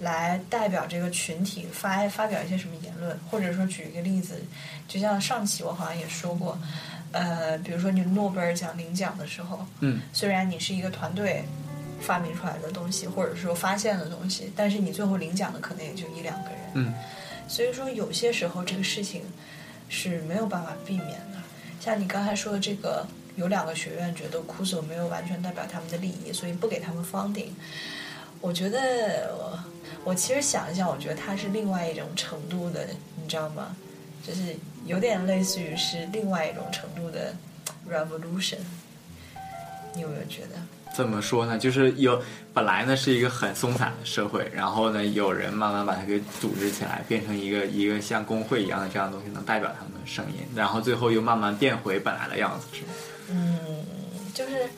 [0.00, 4.40] 来代表这个群体发发表一些什么言论，或者说举一个例子，
[4.86, 6.56] 就像上期我好像也说过，
[7.10, 11.44] 呃，比如说你诺贝尔奖领奖的时候，嗯虽然你是一个团队
[12.00, 16.58] 发明出来的东西，或者说发现的东西，但是你最后领奖的可能也就一两个人。
[16.74, 16.94] 嗯
[17.48, 19.22] 所以说，有些时候这个事情
[19.88, 21.42] 是没有办法避免的。
[21.80, 27.50] 像你刚才说的这个有两个学院觉得库索没有完全代表他们的利益，所以不给他们 funding。
[28.40, 29.58] 我觉得我
[30.04, 32.86] 我其实想一想，我觉得它是另外一种程度的，
[33.20, 33.76] 你知道吗？
[34.26, 37.34] 就是有点类似于是另外一种程度的
[37.90, 38.58] revolution。
[39.94, 40.56] 你有没有觉得？
[40.94, 41.58] 怎么说呢？
[41.58, 42.20] 就是有
[42.52, 52.88] 本来呢是一个很松散的社会，然后呢有人慢慢把它给组织起来，变成一个一个像工会一样的这样的东西，能代表他们的声音，然后最后又慢慢变回本来的样子，是吗？
[53.30, 53.58] 嗯，
[54.34, 54.68] 就是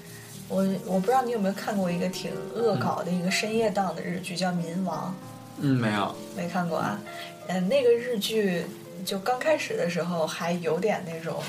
[0.48, 5.14] 我我不知道你有没有看过一个挺恶搞的一个深夜档的日剧，叫《民王》。
[5.61, 6.14] 嗯，没有。
[6.37, 6.98] 没看过啊，
[7.48, 8.64] 嗯，那个日剧
[9.05, 11.42] 就刚开始的时候还有点那种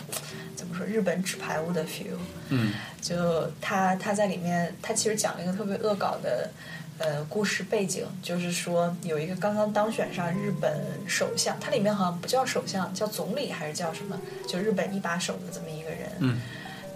[0.75, 2.17] 说日本纸牌屋的 feel，
[2.49, 2.73] 嗯。
[3.01, 6.49] 就他他在里面，他其实讲了一个特别恶搞的
[6.97, 16.41] 呃故事背景，就是说有一个刚刚当选上日本首相，他里面好像不叫首相，叫总理还是叫什么，就日本一把手的这么一个人，嗯。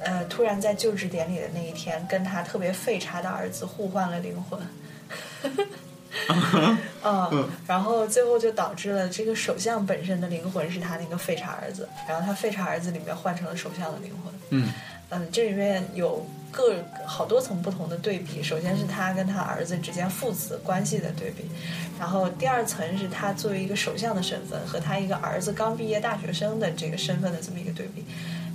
[0.02, 4.60] 呃，突然在就职典礼的那一天，跟他特别废柴的儿子互换了灵魂。
[7.04, 14.34] 嗯，然后最后就导致了这个首相本身的灵魂是他那个废柴儿子，然后他废柴儿子里面换成了首相的灵魂。
[14.50, 14.72] 嗯
[15.12, 18.44] 嗯，这里面有各好多层不同的对比。
[18.44, 21.46] 首先是他跟他儿子之间父子关系的对比，
[22.00, 28.06] 然后第二层是他作为一个首相的身份和他一个儿子刚毕业大学生的这个身份的这么一个对比。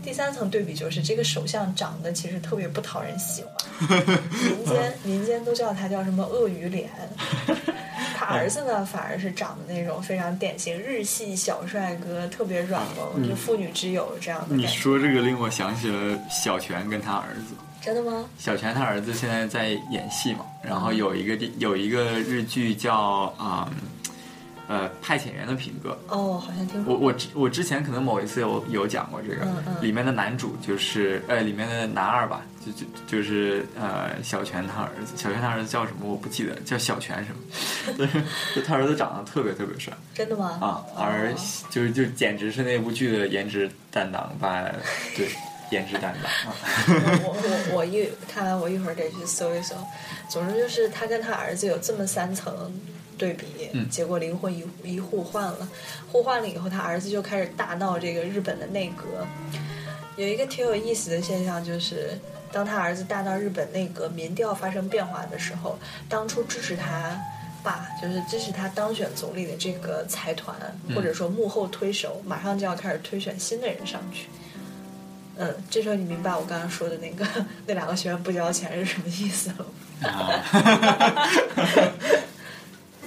[0.05, 3.99] 第三层对比就是这个首相长得其实特别不讨人喜欢，
[4.45, 6.91] 民间民间都叫他叫什么鳄鱼脸。
[8.17, 14.55] 他儿子呢，反而是长得那种非常典型日系小帅哥，特别软萌，就妇女之友这样的。
[14.55, 17.55] 你说这个令我想起了小泉跟他儿子。
[17.83, 18.25] 真的吗？
[18.39, 22.95] 小泉他儿子现在在演戏嘛，然后有一个地有一个日剧叫
[23.37, 23.69] 啊、
[24.69, 25.97] 呃派遣员的品格。
[26.09, 29.77] 哦，好像听说我我之我之前可能某一次有有讲过这个，嗯嗯。
[29.81, 37.33] 里面的男主就是呃里面的男二吧，就就就是呃小泉他儿子，小泉他儿子叫什么我不记得，叫小泉什
[37.93, 38.09] 么， 对，
[38.55, 39.93] 就他儿子长得特别特别帅。
[40.15, 40.59] 真的吗？
[40.61, 41.35] 啊，而哦
[41.71, 44.65] 就是就简直是那部剧的颜值担当吧，
[45.17, 45.29] 对，
[45.71, 46.31] 颜值担当。
[46.53, 46.57] 啊，
[47.25, 47.37] 我
[47.71, 49.75] 我我一看完我一会儿得去搜一搜。
[50.29, 52.53] 总之就是他跟他儿子有这么三层
[53.17, 55.69] 对比，嗯结果灵魂一一互换了，
[56.11, 59.27] 互换了以后，他儿子就开始大闹这个日本的内阁。
[60.17, 62.19] 有一个挺有意思的现象就是。
[62.53, 65.77] 当他儿子大闹日本内阁，民调发生变化的时候，
[66.09, 67.21] 当初支持他
[67.65, 70.55] 爸，就是支持他当选总理的这个财团，
[70.95, 74.29] 或者说幕后推手，马上就要开始推选新的人上去。
[75.37, 77.27] 嗯，这时候你明白我刚刚说的那个
[77.67, 79.67] 那两个学员不交钱是什么意思了
[80.01, 80.09] 吗？
[80.09, 81.29] 啊，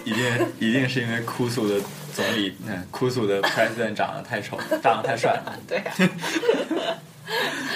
[0.07, 1.75] 一定一定是因为哭诉的
[2.15, 5.93] 总理，嗯，哭诉的 president 长得太丑，长得太帅了 对呀、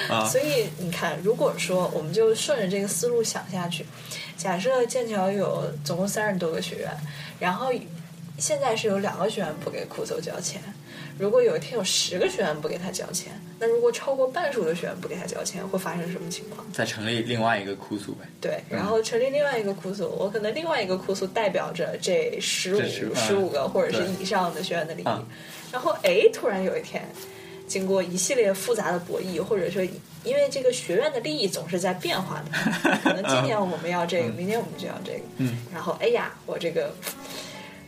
[0.09, 3.85] 啊所以你看，如果说我们就顺着这个思路想下去，
[4.37, 6.89] 假设剑桥有总共三十多个学院，
[7.39, 7.69] 然后
[8.37, 10.61] 现在是有两个学院不给哭诉交钱。
[11.21, 16.65] 如果有一天有十个学员不给他交钱，那如果超过半数的学员不给他交钱，会发生什么情况？
[16.73, 18.25] 再成立另外一个哭诉呗。
[18.41, 22.81] 对，然后成立另外一个哭诉，我可能另外一个哭诉代表着这十五
[23.13, 25.23] 十五个或者是以上的学员的利益嗯，
[25.71, 27.07] 然后哎，突然有一天，
[27.67, 29.83] 经过一系列复杂的博弈，或者说
[30.23, 36.91] 因为这个学院的利益总是在变化的，可能今 年我们要这个，明年我们就要这个，嗯，然后哎呀，我这个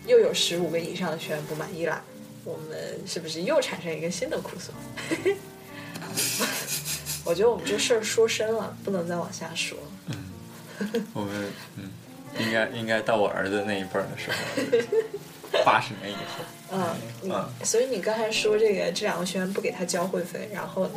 [0.06, 2.04] 又有十五个以上的学员不满意啦，
[2.43, 4.71] 我们是不是又产生一个新的哭诉？
[7.25, 9.77] 我觉得我们这事儿说深了，不能再往下说。
[10.08, 10.15] 嗯
[11.13, 11.89] 我们嗯，
[12.39, 14.36] 应该应该到我儿子那一辈儿的时候，
[15.63, 16.84] 八十年以后，嗯，
[17.32, 20.95] 嗯所以你刚才说这个这两个学员不给他交会费，然后呢？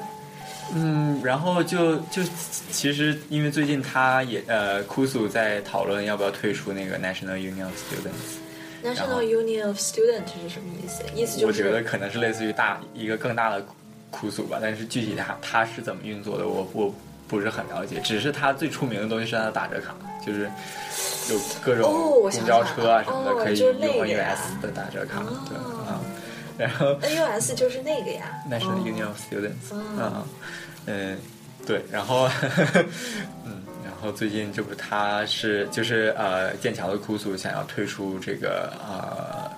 [0.74, 2.22] 嗯，然后就就
[2.72, 8.45] 其实因为最近他也呃，库苏在讨论要不要退出那个 National Union of Students。
[8.84, 11.02] National Union of Student 是什么意思？
[11.14, 13.64] 意思就是我觉得可能是类似于大一个更大的
[14.10, 16.94] 苦组吧，但是具体它它是怎么运作的，我我
[17.28, 18.00] 不是很了解。
[18.00, 20.50] 只是它最出名的东西是它的打折卡，就是
[21.30, 26.00] 有各种公交车啊什么的、哦可以用就是那个 NUS 的打折卡，哦对啊、
[26.56, 28.42] 然后 NUS 就是那个呀。
[28.50, 30.26] National 哦 Union of Students，哦
[30.86, 31.18] 嗯嗯，
[31.66, 32.28] 对，然后
[32.72, 32.86] 嗯，
[33.44, 33.45] 然
[34.06, 39.50] 后最近这不他是就是呃剑桥的哭诉想要退出这个呃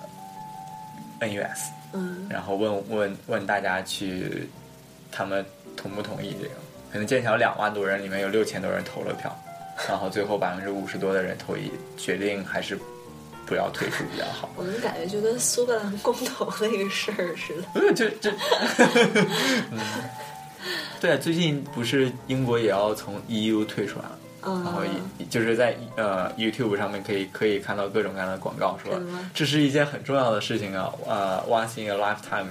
[1.27, 4.49] NUS，嗯，然后问问问大家去，
[5.11, 5.45] 他们
[5.77, 6.55] 同不同意这个？
[6.91, 9.37] 可能剑桥两万多人里面有六千多人投了票，
[9.87, 12.75] 然后最后百分之五十多的人投意决定还是
[13.45, 14.49] 不要退出比较好。
[14.55, 17.79] 我怎么感觉就跟苏格兰公投那个事儿似的？
[17.79, 18.31] 呃，这这，
[20.99, 24.83] 对啊，最近不是英国也要从 EU 退出来了，嗯，然后
[25.17, 28.99] 也就是在呃 YouTube 上面可以可以看到各种各样的广告，说
[29.33, 32.47] 这是一件很重要的事情啊，呃，once in a lifetime，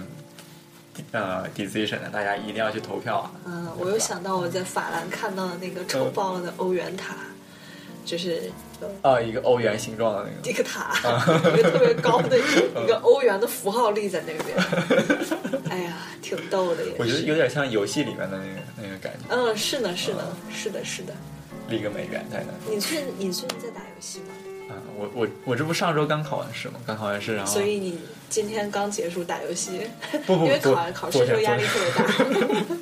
[1.13, 3.31] 呃 decision，大家一定要去投票啊。
[3.47, 7.15] 嗯，我又想到我在法兰看到的那个丑爆了的欧元塔，
[8.05, 8.51] 就是
[9.03, 10.95] 啊，一个欧元形状的那个，一个塔，
[11.55, 14.57] 一个特别高的一个欧元的符号立在那边。
[15.71, 17.25] 哎呀，挺逗的也我觉得是。
[17.25, 21.15] 有点像游戏里面的那个那个感觉，嗯，是呢，是呢，是的，是的。
[21.69, 22.73] 立个美元在那。
[22.73, 24.27] 你最你最近在打游戏吗？
[24.69, 27.99] 啊，我我我这不上周刚考完试吗，刚考完试，然后所以你
[28.29, 29.81] 今天刚结束打游戏，
[30.27, 32.77] 不不 因为不考考试时候压力特别大。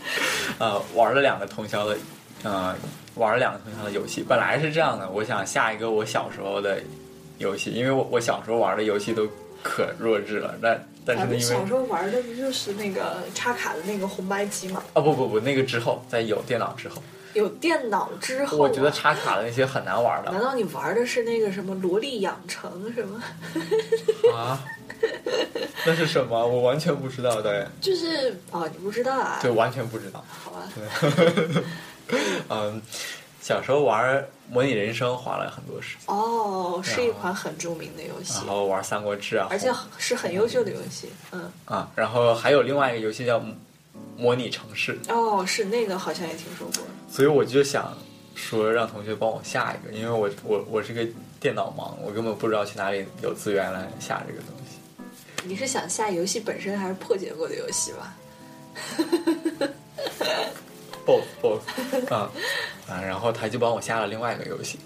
[0.59, 1.97] 呃玩了两个通宵的，
[2.43, 2.75] 呃
[3.15, 4.25] 玩了两个通宵的游戏。
[4.27, 6.81] 本来是这样的，我想下一个我小时候的
[7.39, 9.29] 游戏，因为我我小时候玩的游戏都
[9.63, 14.83] 可弱智了，但但是因为小时候玩的不就是那个插卡的那个红白机吗？
[14.95, 17.01] 啊不不不，那个之后，在有电脑之后，
[17.37, 23.23] 有电脑之后啊、我觉得插卡的那些很难玩的难道你玩的是那个什么萝莉养成什么？
[24.35, 24.59] 啊。
[25.85, 26.47] 那是什么？
[26.47, 29.39] 我完全不知道的，就是哦，你不知道啊？
[29.43, 30.25] 对，完全不知道。
[30.27, 30.63] 好吧，
[32.49, 32.81] 嗯，
[33.41, 41.11] 小时候玩模拟人生花了很多时间，哦，是一款很著名的游戏然，后玩三国志啊，而且是很优秀的游戏。
[41.31, 43.41] 嗯，啊，然后还有另外一个游戏叫
[44.17, 46.85] 模拟城市，哦，是那个好像也听说过。
[47.11, 47.97] 所以我就想
[48.35, 51.07] 说让同学帮我下一个，因为我我我是个
[51.39, 54.79] 电脑盲，我根本不知道去哪里有资源来下这个东西。
[55.45, 58.17] 你是想下游戏本身还是破解过的游戏吧
[61.07, 61.61] ？both both
[62.13, 62.31] 啊
[62.89, 64.79] 啊，然后他就帮我下了另外一个游戏，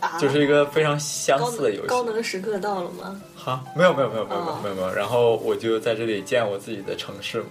[0.00, 1.88] 啊，就是一个非常相高似的游戏。
[1.88, 3.20] 高能时刻到了吗？
[3.36, 7.48] 哈，没有没有没有没有没有哦没有没有，然后我就在这里建我自己的城市嘛，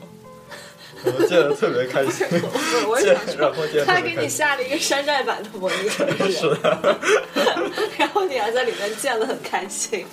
[1.05, 2.25] 我见的特别开心。
[2.87, 5.89] 我是建想然后建说，他给你下了一个山寨版的模拟
[6.31, 6.99] 是的，
[7.97, 10.05] 然后你还在里面见的很开心，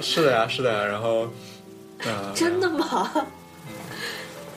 [0.00, 1.28] 是的呀，是的呀，然后，
[2.06, 3.26] 嗯、真的吗？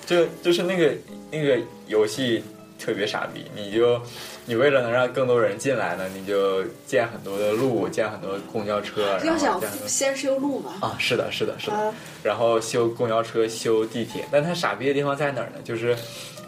[0.05, 0.93] 就就是那个
[1.31, 1.57] 那个
[1.87, 2.43] 游戏
[2.79, 3.99] 特别傻逼，你就
[4.45, 10.73] 你为了能让更多人进来呢，你就建很多的路，建很多公交车， 要想先修路嘛。
[10.81, 11.93] 啊，是的，是的，是的，啊
[12.23, 15.61] 然后修公交车、修地铁，但它傻逼的地方在哪儿呢？
[15.63, 15.95] 就是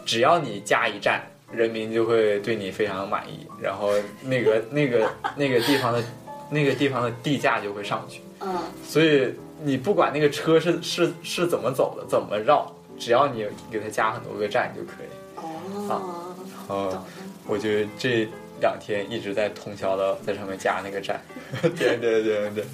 [0.06, 1.20] 只要你加一站，
[1.50, 3.90] 人民就会对你非常满意，然后
[4.22, 6.02] 那个 那个那个地方的
[6.50, 8.22] 那个地方的地价就会上去。
[8.40, 15.08] 嗯，所以你不管那个车是是是怎么走的，怎么绕，只要你给它加很多个站就可以。
[15.36, 16.34] 哦，
[16.68, 17.04] 然后
[17.48, 17.68] 我就
[17.98, 18.28] 这
[18.60, 21.20] 两天一直在通宵的在上面加那个站，
[21.62, 22.64] 对对对对，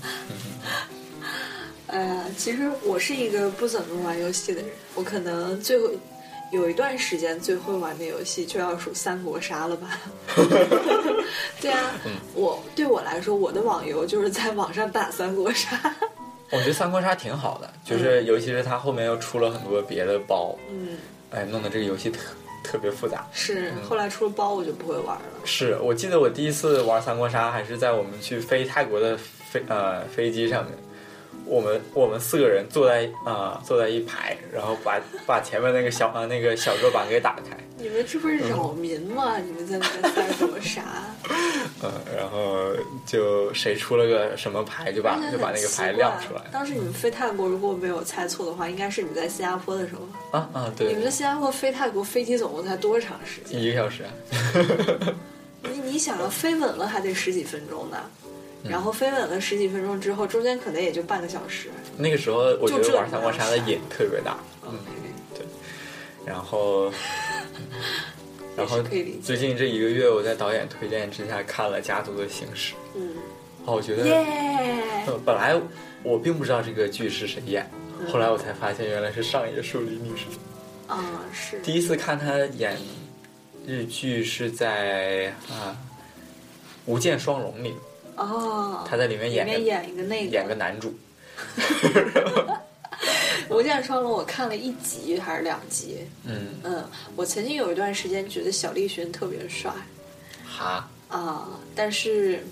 [1.86, 5.88] 呃，其实我是一个不怎么玩游戏的人，我可能最后
[6.52, 10.00] 有一段时间最会玩的游戏就要数三国杀了吧？
[11.60, 11.92] 对啊，
[12.34, 15.94] 我对我来说，我的网游就是在网上打三国杀。
[16.50, 20.96] 我觉得三国杀挺好的，就是尤其是它后面又出了很多别的包，嗯，
[21.30, 22.18] 哎，弄得这个游戏特
[22.64, 23.24] 特别复杂。
[23.32, 25.22] 是，后来出了包我就不会玩了。
[25.44, 30.72] 是我记得我第一次玩三国杀还是在我们去飞泰国的飞呃飞机上面，
[31.46, 39.38] 我们我们四个人坐在啊、呃坐在一排，然后把把前面那个小啊那个小桌板给打开，你们这不是扰民吗？
[39.38, 40.82] 你们在那边三国杀？
[41.82, 42.72] 嗯、 然后
[43.06, 50.02] 就谁出了个什么牌就把就把那个牌亮出来当时你们飞泰国，如果没有猜错的话，应该是你们在新加坡的时候。
[50.38, 53.60] 啊啊对你们，在新加坡飞泰国飞机总共才多长时间？
[53.60, 54.10] 一个小时啊，
[55.62, 58.30] 你你想要飞稳了还得十几分钟呢，嗯
[58.68, 61.70] 然后飞吻了十几分钟之后，中间可能也就半个小时。
[61.96, 64.78] 那个时候我觉得玩三国杀的瘾特别大，嗯，
[65.34, 65.44] 对。
[66.26, 66.92] 然后。
[68.56, 68.80] 然后
[69.20, 73.16] 最近这一个月，我在导演推荐之下看了《家族的形式》，嗯，
[73.64, 74.24] 哦，我觉得，耶，
[75.08, 75.60] 呃本来
[76.04, 78.06] 我并不知道这个剧是谁演，嗯。
[78.12, 80.26] 后来我才发现原来是上野树里女士。
[80.86, 81.02] 啊
[81.32, 82.78] 是，第一次看她演
[83.66, 85.74] 日剧是在啊
[86.86, 87.74] 《无间双龙》里，
[88.16, 90.30] 哦，他在里面演里面演一个那个。
[90.30, 90.94] 演个男主，
[93.50, 96.06] 《无间双龙》，我看了一集还是两集。
[96.24, 96.84] 嗯，嗯，
[97.16, 99.72] 我曾经有一段时间觉得小栗旬特别帅。
[100.46, 102.44] 哈，啊，但是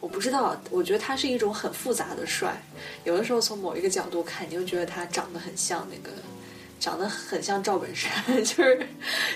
[0.00, 2.62] 我不知道，我觉得他是一种很复杂的帅。
[3.04, 6.16] 有的时候从某一个角度看，你就觉得他长得很像那个
[6.80, 8.10] 长得很像赵本山，
[8.44, 8.80] 就是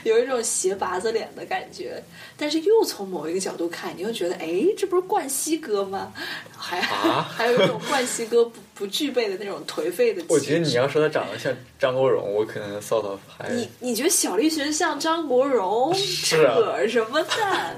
[0.05, 2.03] 有一种斜拔子脸的感觉。
[2.36, 6.12] 但是又从某一个角度看，你又觉得，哎，这不是冠希哥吗？
[6.57, 10.22] 还、啊还有一种冠希哥不不具备的那种颓废的。
[10.28, 15.93] 我觉得你要说他长得像张国荣，我可能 of 还你你觉得小栗旬像张国荣？
[16.24, 17.76] 扯什么蛋？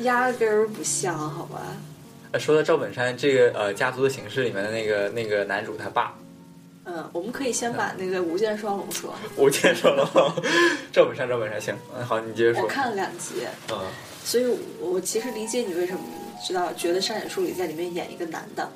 [0.00, 1.60] 压根儿不像，好吧？
[2.32, 6.16] 呃说到赵本山这个呃《家族的形式》里面的那个那个男主他爸，
[6.84, 9.14] 嗯，我们可以先把那个《无间双龙》说。
[9.36, 10.04] 无间双龙，
[10.92, 12.62] 赵本山赵本山行，嗯好，你接着说。
[12.62, 13.78] 我看了两集，嗯
[14.24, 14.46] 所以
[14.80, 16.00] 我其实理解你为什么
[16.44, 18.70] 知道觉得上野树里在里面演一个男的，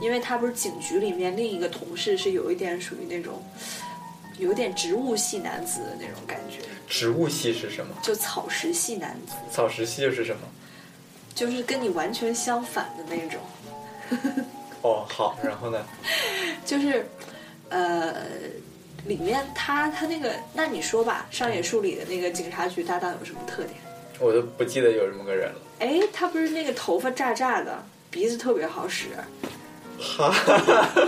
[0.00, 3.42] 因为他不是警局里面另一个同事是有一点属于那种
[4.38, 7.94] 有一点植物系男子的那种感觉，植物系是什么？
[8.02, 10.42] 就草食系男子，草食系又是什么？
[11.34, 13.40] 就是跟你完全相反的那种。
[14.82, 15.82] 哦，好，然后呢？
[16.64, 17.06] 就是，
[17.70, 18.14] 呃，
[19.06, 23.74] 里面他他那个，那你说吧，上野树里的那个警察局搭档有什么特点？
[24.18, 25.58] 我都不记得有这么个人了。
[25.78, 29.06] 哎，他不是那个头发炸炸的，鼻子特别好使，
[29.98, 30.34] 哈，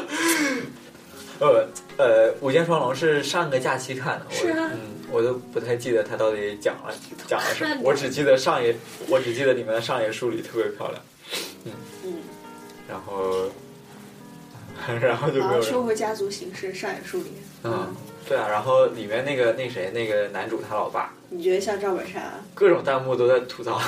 [1.39, 4.79] 呃呃，《午间双龙》是上个假期看的，我是啊嗯，
[5.11, 6.95] 我都不太记得他到底讲了
[7.27, 8.75] 讲了什么我只记得上野，
[9.09, 11.03] 我只记得里面的上野树里特别漂亮，
[11.65, 11.73] 嗯
[12.05, 12.15] 嗯。
[12.89, 13.49] 然后
[15.01, 17.33] 然后就没有人说回家族形式，上野树里，
[17.65, 17.95] 嗯，
[18.29, 22.35] 对啊，然后里面那个那谁那个男主他老爸，你觉得像赵本山啊？
[22.55, 23.81] 各种弹幕都在吐槽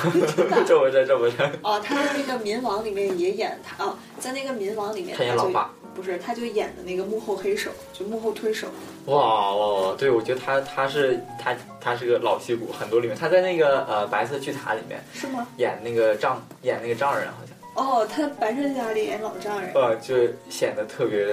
[0.65, 8.67] 赵本山赵本山，哦，他在那个《民王》里面也演他哦，在那个《民王》里面就他演老爸不是，他就演的那个幕后黑手，就幕后推手。
[9.05, 9.95] 哇哇哇！
[9.97, 15.47] 对，我觉得他他是他他是个老戏骨，很多里面他在那个呃白色巨塔里面是吗？
[15.57, 17.54] 演那个丈演那个丈人好像。
[17.75, 19.71] 哦，他白色家里演老丈人。
[19.73, 20.15] 呃，就
[20.49, 21.25] 显得特别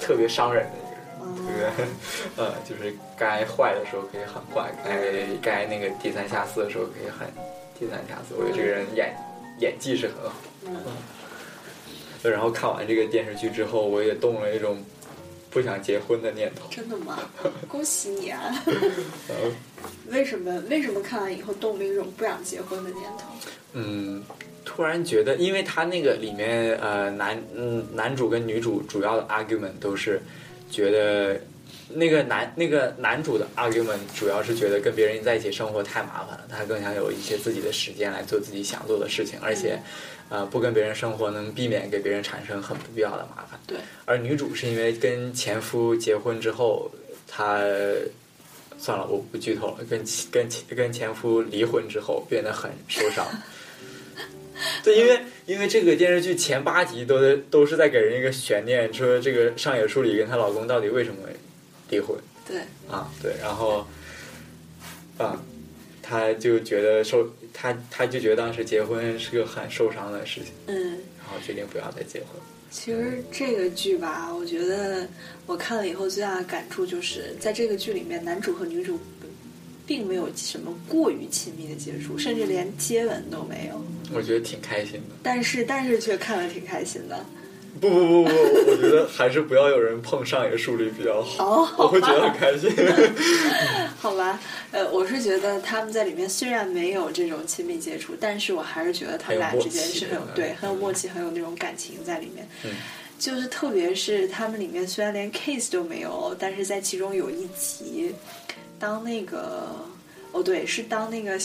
[0.00, 1.84] 特别伤人的一个人，哦特
[2.36, 7.26] 别 呃，就是该坏的时候可以很坏，该该那个低三下四的时候可以很
[7.78, 8.34] 低三下四。
[8.36, 9.14] 我觉得这个人演
[9.60, 10.36] 演技是很好。
[10.66, 10.76] 嗯
[12.22, 14.82] 呃然后看完这个电视剧之后，我也动了一种
[15.50, 16.66] 不想结婚的念头。
[16.74, 17.18] 真的吗？
[17.68, 18.40] 恭喜你啊！
[19.28, 19.52] 呃
[20.08, 20.62] 为什么？
[20.70, 23.26] 为什么看完以后动了一种不想结婚的念头？
[23.74, 24.24] 嗯，
[24.64, 30.20] 突然觉得，因为他那个里面呃男嗯男主跟女主主要的 argument 都是
[30.70, 31.40] 觉得
[31.88, 39.78] 那个男那个男主的 argument 主要是觉得跟别人在一起生活太麻烦了，他更想有一些自己的时间来做自己想做的事情，而且
[40.30, 43.60] 呃不跟别人生活能避免给别人产生很不必要的麻烦。
[43.66, 46.90] 对，而女主是因为跟前夫结婚之后，
[47.28, 47.60] 她
[48.78, 49.84] 算了，我不剧透了。
[49.88, 53.26] 跟前跟前跟前夫离婚之后，变得很受伤。
[54.84, 61.28] 对，因为因为这个电视剧前八集都在都是在给人一个悬念，说这个上野树里跟她老公到底为什么
[61.90, 62.58] 离婚对，
[62.90, 63.10] 啊？
[63.20, 63.86] 对，然后
[65.18, 65.42] 啊，
[66.02, 70.98] 她就觉得受她她就觉得当时结婚是个很受伤的事情，嗯。
[71.18, 72.28] 然后决定不要再结婚。
[72.70, 75.08] 其实这个剧吧，我觉得
[75.46, 78.98] 我看了以后最大的感触就是，在这个剧里面，男主和女主
[79.86, 83.84] 并没有什么过于亲密的接触，甚至连接吻都没有。
[84.14, 85.16] 我觉得挺开心的。
[85.22, 87.24] 但是，但是却看了挺开心的。
[87.80, 88.30] 不不不不，
[88.70, 92.70] 我觉得还是不要有人碰上野树里比较好，哦，我会觉得很开心。
[93.98, 102.46] 好吧，呃，我是觉得他们在里面虽然没有这种亲密接触，但是我还是觉得他们俩之间是很有对很有默契，很有那种感情在里面。
[102.64, 102.70] 嗯
[103.16, 108.12] 就是特别是他们里面虽然连 kiss 都没有，但是在其中有一集，
[108.84, 109.88] 当那个
[110.32, 111.38] 哦对，是当那个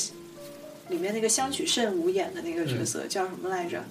[0.89, 3.81] 里面那个香取慎吾演的那个角色、叫什么来着？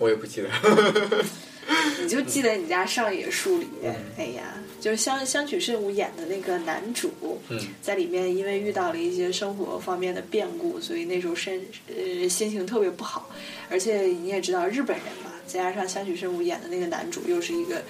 [0.00, 0.48] 我也不记得。
[2.02, 7.12] 你就记得你家上野树里，嗯哎呀，就是香香取慎吾演的那个男主，
[7.48, 13.30] 嗯在里面因为遇到了一些生活方面的变故，所以那时候身呃心情特别不好，
[13.70, 17.84] 而且你也知道日本人嘛，再加上香取慎吾演的那个男主又是一个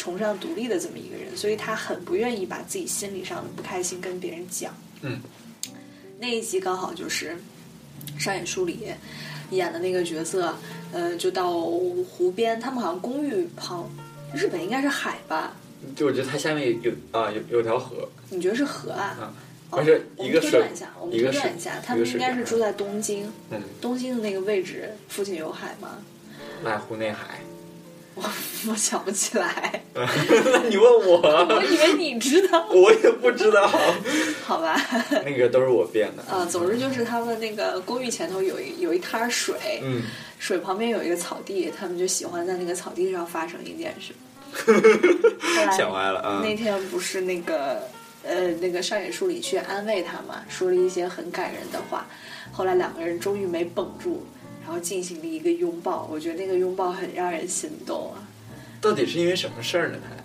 [0.00, 4.74] 崇尚独立的这么一个人，所以他很不愿意把自己心理上的不开心跟别人讲。
[5.02, 5.20] 嗯，
[6.18, 7.36] 那一集刚好就是
[8.18, 8.86] 上野树里
[9.50, 10.56] 演的那个角色，
[10.90, 13.90] 呃，就到湖边，他们好像公寓旁，
[14.34, 15.54] 日本应该是海吧？
[15.94, 19.14] 就我觉得它下面有啊有有条河，你觉得是河啊？
[19.20, 19.34] 啊
[19.68, 25.98] 哦而且一个水们推断一下，我们一个水推断一下，他们应该是住在东京，嗯，东京的那个位置附近有海吗？
[26.64, 27.38] 濑户内海。
[28.14, 28.22] 我
[28.68, 33.70] 我想不起来， 那你问我， 我以为你知道，我也不知道，
[34.44, 34.76] 好吧？
[35.24, 36.22] 那个都是我编的。
[36.24, 40.02] 啊，总之就是他们那个公寓前头有一有一滩水，嗯，
[40.38, 44.12] 水旁边有一个草地，他们就喜欢在那个草地上发生一件事。
[45.76, 46.40] 想歪了啊。
[46.44, 47.82] 那天不是那个
[48.24, 52.06] 呃那个上野树里去安慰他嘛，说了一些很感人的话。
[52.52, 54.39] 后来两个人终于没绷住，然
[54.70, 56.08] 后进行了一个拥抱。
[56.12, 58.22] 我觉得那个拥抱很让人心动啊！
[58.80, 59.98] 到底是因为什么事儿呢？
[60.02, 60.24] 他俩？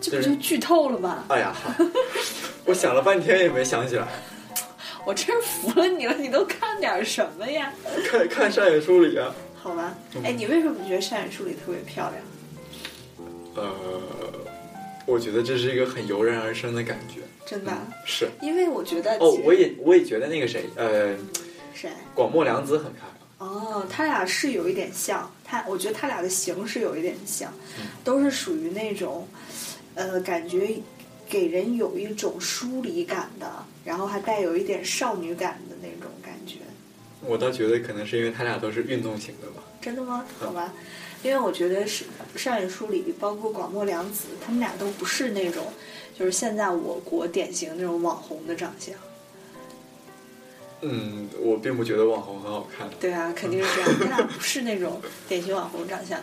[0.00, 1.24] 这不就剧透了吗？
[1.28, 1.72] 哎呀，好
[2.66, 4.06] 我想了半天也没想起来。
[5.06, 7.72] 我真是服了你了，你都看点什么呀？
[8.10, 12.22] 看看上野树里啊，好吧，嗯哎，你为什么觉得上野树里特别漂亮？
[13.56, 13.72] 呃，
[15.06, 17.20] 我觉得这是一个很油然而生的感觉。
[17.46, 17.88] 真的啊？
[18.04, 21.16] 是因为我觉得哦，我也我也觉得那个谁，呃，
[21.74, 21.90] 谁？
[22.14, 23.09] 广末凉子很漂亮。
[23.40, 29.26] 哦，他俩是有一点像，他我觉得他俩的形式有一点像，嗯都是属于那种，
[29.94, 30.78] 呃，感觉
[31.26, 33.50] 给人有一种疏离感的，
[33.82, 36.56] 然后还带有一点少女感的那种感觉。
[37.22, 39.62] 我倒觉得可能是因为他俩都是运动型的吧。
[39.80, 40.26] 真的吗？
[40.38, 40.74] 好吧，
[41.22, 42.04] 因为我觉得是
[42.36, 45.72] 上野书里，包括广末凉子，他们俩都不是那种，
[46.18, 48.94] 就是现在我国典型那种网红的长相。
[50.82, 52.88] 嗯，我并不觉得网红很好看。
[52.98, 53.90] 对啊，肯定是这样。
[53.98, 56.18] 他俩不是那种典型网红长相，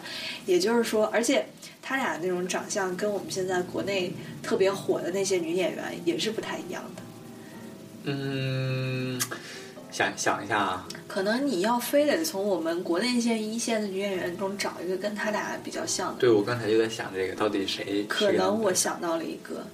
[0.46, 1.46] 也就是说，而且
[1.82, 7.02] 他俩那种长相跟我们现在国内特别火的那些女演员也是不太一样的。
[8.10, 9.22] 嗯，
[9.92, 18.06] 想想一下啊，可能你要非得从我们国内一些一线的女演员中找一个跟他俩比较像的，对我刚才就在想这个，到底谁？
[18.08, 19.68] 可能我想到了一个，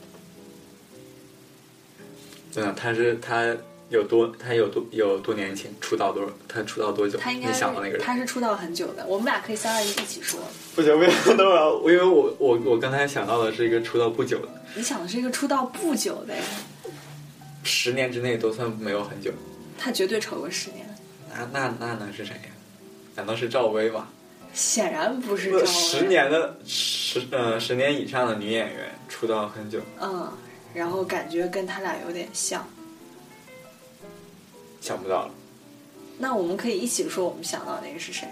[2.54, 3.56] 对啊，他是他
[3.90, 7.20] 有多他有多有多年轻，出道多他出道多久？
[7.20, 8.02] 他应该你想到那个人？
[8.02, 10.40] 他是出道很久的，我们俩可以三二一一起说。
[10.76, 16.44] 不行不行，等会儿啊，我因为我我我刚才想到的是一个出道不久的，你想的是一个出道不久的呀，
[17.64, 19.32] 十年之内都算没有很久。
[19.78, 20.88] 他绝对超过十年，
[21.30, 22.50] 那那那能是谁呀？
[23.16, 24.08] 难道是赵薇吗？
[24.54, 25.66] 显然不是赵薇。
[25.66, 30.32] 十年的十呃十年以上的女演员出道很久，嗯，
[30.74, 32.66] 然后感觉跟他俩有点像。
[34.84, 35.32] 想不到了。
[36.18, 38.28] 那我们可以一起说，我们想到那个是谁？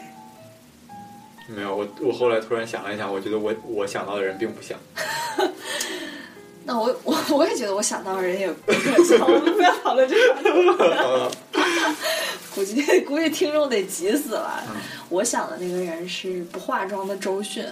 [1.48, 4.78] 没有，我我后来突然想了一想，我觉得我我想到的人并不像。
[6.66, 11.32] 那我我我也觉得我想到的人也不特像，我们不要讨论这个。
[12.54, 14.62] 估计估计听众得急死了。
[15.08, 17.66] 我想的那个人是不化妆的周迅，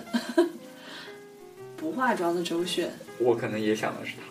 [1.75, 4.23] 不化妆的周迅，我可能也想的是他。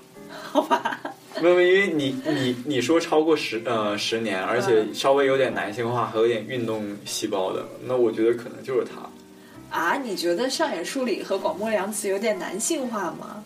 [0.43, 1.01] 好吧？
[1.43, 9.77] 没有，因为你你你说超过十呃十年，而且嗯稍微有点男性化，还有点运动细胞的，那我觉得可能就是他。
[9.77, 13.43] 啊，你觉得上野树里和广末凉子有点男性化吗？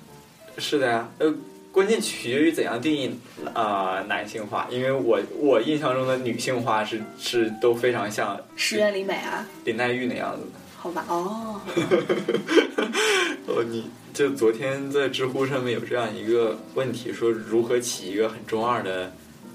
[0.59, 1.34] 是的呀，呃，
[1.72, 3.11] 关键取决于怎样定义
[3.55, 9.47] 啊、呃男性化，因为我我印象中的女性化是是都非常像石原里美啊？
[9.64, 10.61] 林黛玉那样子的。
[10.76, 11.61] 好吧，哦，
[13.47, 19.12] 哦，你就昨天在知乎上面有这样一个问题，说如何起一个很中二的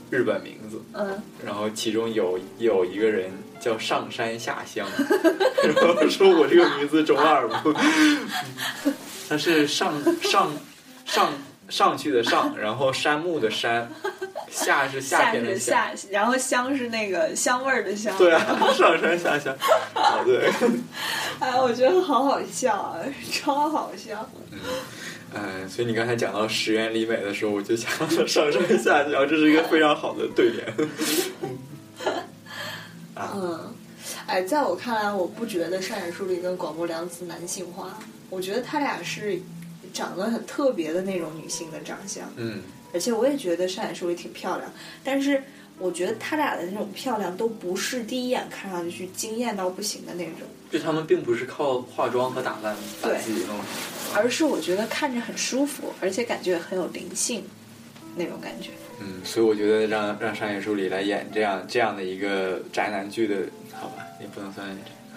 [0.10, 4.88] 日本名字，嗯，然后其中有有一个人叫上山下乡，
[5.64, 7.74] 然后说我这个名字中二不？
[9.30, 10.52] 他是上上
[11.06, 11.32] 上
[11.70, 13.90] 上去的上， 然后山木的山，
[14.50, 15.96] 夏是夏天的夏。
[15.96, 18.18] 夏，然后香是那个香味儿的香。
[18.18, 19.56] 对啊，上山下乡，
[19.96, 20.50] 哦 对，
[21.40, 23.00] 哎，我觉得好好笑啊，
[23.32, 24.30] 超好笑。
[25.34, 30.74] 嗯，所以你刚才讲到石原里美的时候，我就想到上山下乡，这是一个非常好的对联。
[33.16, 33.74] 嗯，
[34.26, 38.00] 哎，在我看来，我不觉得上野树里跟广播凉子男性化，
[38.30, 39.38] 我觉得他俩是
[39.98, 42.62] 长得很特别的那种女性的长相，嗯，
[42.94, 44.72] 而且我也觉得上野树里挺漂亮，
[45.04, 45.42] 但是
[45.80, 53.66] 我觉得他俩的那种漂亮都不是第一眼看上去惊艳到不行的那种，就他们并不是靠化妆和打扮把自己弄成。
[54.16, 57.44] 而是我觉得看着很舒服，而且感觉很有灵性
[58.16, 58.70] 那种感觉。
[59.00, 63.36] 嗯，所以我觉得让让上野树里来演这样这样的一个宅男剧的，
[63.74, 64.68] 好吧，也不能算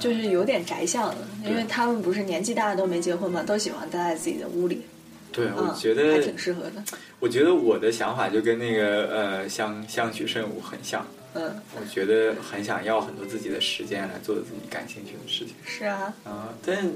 [0.00, 4.82] 就是有点宅相的，因为他们不是年纪大了都没结婚嘛，都喜欢待在自己的屋里。
[5.30, 6.82] 对，我嗯，觉得还挺适合的。
[7.20, 16.12] 我觉得我的想法就跟那个呃相相取慎吾很像，嗯，我觉得很想要很多自己的时间来做自己感兴趣的事情是啊。
[16.24, 16.90] 啊，但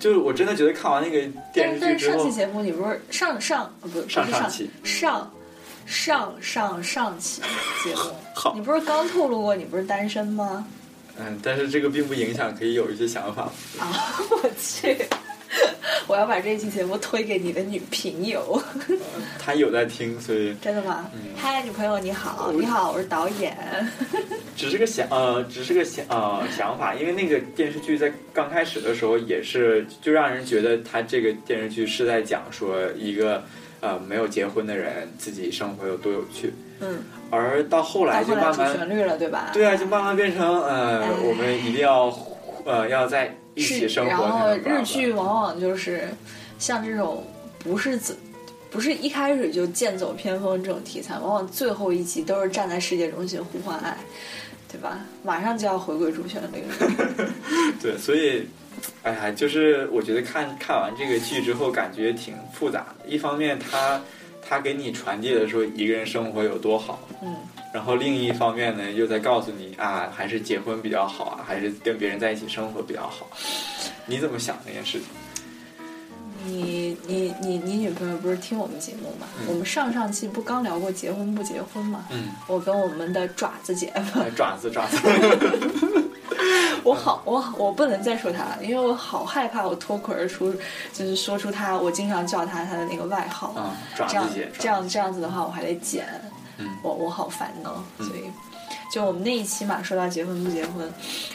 [0.00, 1.18] 就是我真的觉得看完那个
[1.52, 5.32] 电视剧但是但是之后上期，节目你不是上上呃不不是上上上期上
[5.86, 7.40] 上上上期
[7.84, 8.00] 节目
[8.34, 10.66] 好，你不是刚透露过你不是单身吗？
[11.18, 13.44] 嗯，但是这个并不影响可以有一些想法。
[13.78, 14.96] 啊， 我去，
[16.06, 18.62] 我要把这期节目推给你的女评友。
[19.38, 21.10] 他有在听，所以真的吗？
[21.14, 23.56] 嗯嗨，女朋友你好，你好，我是导演。
[24.56, 33.44] 只是个想呃，只是个想呃想法，因为那个电视剧在刚开始的时候也是，就让人觉得他这个电视剧是在讲说一个
[33.80, 36.98] 呃没有结婚的人自己生活有多有趣，嗯，
[37.30, 39.50] 而到后来就慢慢旋律了，对吧？
[39.52, 42.16] 对啊，就慢慢变成呃哎我们一定要
[42.64, 46.08] 呃要在一起，生活才然后日剧往往就是
[46.58, 47.24] 像这种
[47.58, 48.14] 不是怎
[48.70, 53.96] 不是一开始就剑走偏锋这种题材，往往最后一集都是站在世界中心呼唤爱，
[54.70, 54.98] 对吧？
[55.22, 57.30] 马上就要回归主旋律了。
[57.80, 58.46] 对，所以，
[59.02, 63.08] 哎呀，就是我觉得看看完这个剧之后，感觉挺复杂的。
[63.08, 63.98] 一方面，他
[64.48, 67.34] 他给你传递了说一个人生活有多好，嗯，
[67.74, 73.28] 然后另一方面呢，又在告诉你啊，还是结婚比较好啊，还是跟别人在一起生活比较好。
[74.06, 75.08] 你怎么想这件事情？
[76.44, 79.26] 你你你你女朋友不是听我们节目吗？
[79.48, 82.06] 我们上上期不刚聊过结婚不结婚吗？
[82.12, 84.96] 嗯，我跟我们的爪子姐夫，哎爪子爪子，
[86.86, 90.54] 我好我好我不能再说他了，因为我好害怕我脱口而出，
[90.92, 93.52] 就是说出他我经常叫他他的那个外号。
[93.96, 96.06] 这样子，这样这样子的话，我还得剪，
[96.58, 97.84] 嗯我我好烦呢。
[97.98, 98.30] 嗯所以，
[98.92, 100.88] 就我们那一期嘛，说到结婚不结婚，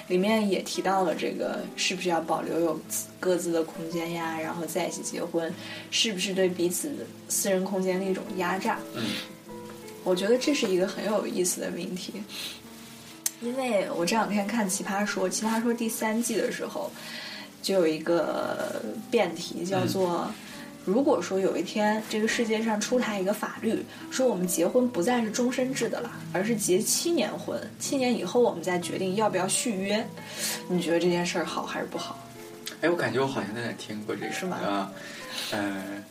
[0.08, 2.80] 里面也提到了这个是不是要保留有
[3.20, 5.54] 各自的空间呀，然后在一起结婚，
[5.90, 8.80] 是不是对彼此的私人空间的一种压榨？
[8.96, 9.04] 嗯
[10.04, 12.14] 我觉得这是一个很有意思的命题。
[13.42, 16.92] 因为我这两天看《奇葩说》，《奇葩说》第三季的时候，
[17.62, 20.32] 就有一个辩题叫做。
[20.84, 30.04] 如果说有一天这个世界上出台一个法律，说我们结婚不再是终身制的了，而是结七年婚，七年以后我们再决定要不要续约，
[30.68, 32.18] 你觉得这件事儿好还是不好？
[32.82, 34.92] 哎，我感觉我好像在哪听过这个，是吗啊，
[35.52, 36.04] 嗯、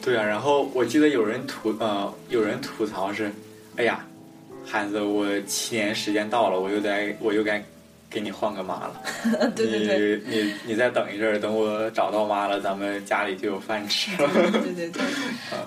[0.00, 3.32] 对啊，然后我记得有人吐呃，有人吐槽是，
[3.74, 4.06] 哎呀，
[4.70, 7.60] 孩子，我七年时间到了，我又该我又该
[8.08, 9.02] 给你换个妈了。
[9.56, 14.28] 对对对，你你你再等一阵儿，等我找到妈了，咱们家里就有饭吃了。
[14.32, 15.02] 对对对，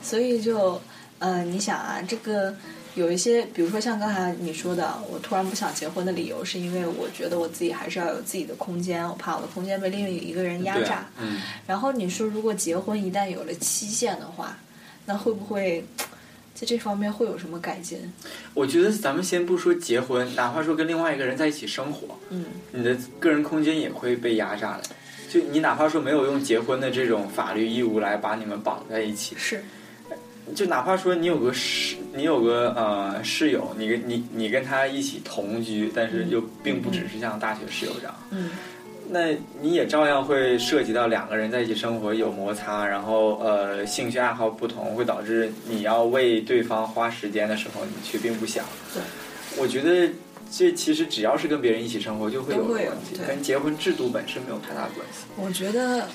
[0.01, 0.82] 所以就
[1.20, 2.56] 呃，你想啊，这个
[2.95, 11.06] 有一些，比如说像刚才你说的，我突然不想结婚的理由，是因为我觉得我自己还是要有自己的空间，我怕我的空间被另一个人压榨。
[11.68, 14.58] 然后你说，如果结婚一旦有了期限的话，
[15.06, 15.86] 那会不会
[16.54, 17.99] 在这方面会有什么改进？
[18.54, 24.84] 我觉得咱们先不说结婚，哪怕说跟另外一个人在一起生活，嗯，你的个人空间也会被压榨的。
[25.30, 29.64] 就你哪怕说没有用结婚的这种法律义务来把你们绑在一起，是，
[30.54, 38.51] 就哪怕说你有个室，你有个呃室友，你跟你你跟他一起同居，但是又并不只是像大学室友这样，嗯，
[39.10, 39.32] 那
[39.62, 48.66] 你也照样会涉及到两个人在一起生活有摩擦，然后呃兴趣爱好不同，会导致你要为对方花时间的时候，你却并不想。
[48.93, 49.01] 对，
[49.62, 50.10] 我觉得
[50.51, 55.26] 这其实只要是跟别人一起生活，就会有问题，对跟结婚制度本身没有太大关系。
[55.36, 56.08] 我觉得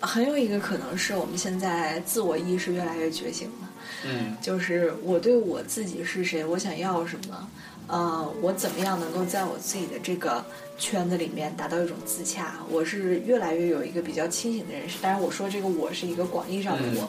[0.00, 3.68] 很有一个可能是我们现在自我意识越来越觉醒了。
[4.04, 7.48] 嗯就是我对我自己是谁，我想要什么，
[7.88, 10.42] 呃，我怎么样能够在我自己的这个
[10.78, 14.98] 圈子里面达到一种自洽，我是越来越有一个比较清醒的认识。
[15.02, 17.08] 当然，我说这个我是一个广义上的我，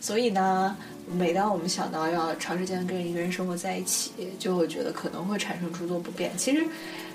[0.00, 0.76] 所以呢，
[1.06, 6.36] 每当我们想到要长时间跟一个人生活在一起，就会觉得可能会产生诸多不便。
[6.36, 6.66] 其实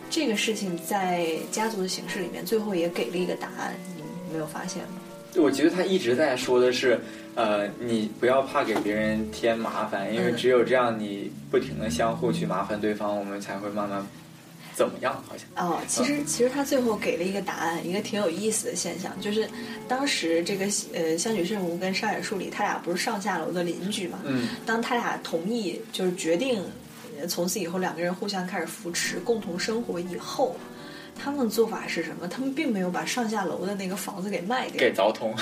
[0.09, 5.01] 这个事情在家族的形式里面，最后也给了一个答案，你没有发现吗？
[5.39, 6.99] 我觉得他一直在说的是，
[7.35, 14.05] 呃，你不要怕给别人添麻烦，因为嗯只有这样，你不停的相互去麻烦对方，我们才会慢慢
[14.73, 15.13] 怎么样？
[15.27, 19.47] 好像哦，其实其实他最后给了一个答案，一个挺有意思的现象，就是
[19.87, 24.19] 当时这个呃香取慎吾跟上野树里他俩不是上下楼的邻居嘛？
[24.25, 26.63] 嗯当他俩同意就是决定
[27.19, 30.55] 呃从此以后两个人互相开始扶持，共同生活以后。
[31.17, 32.27] 他们的做法是什么？
[32.27, 34.79] 他们并没有把上下楼的那个房子给卖掉。
[34.79, 35.33] 给，凿通，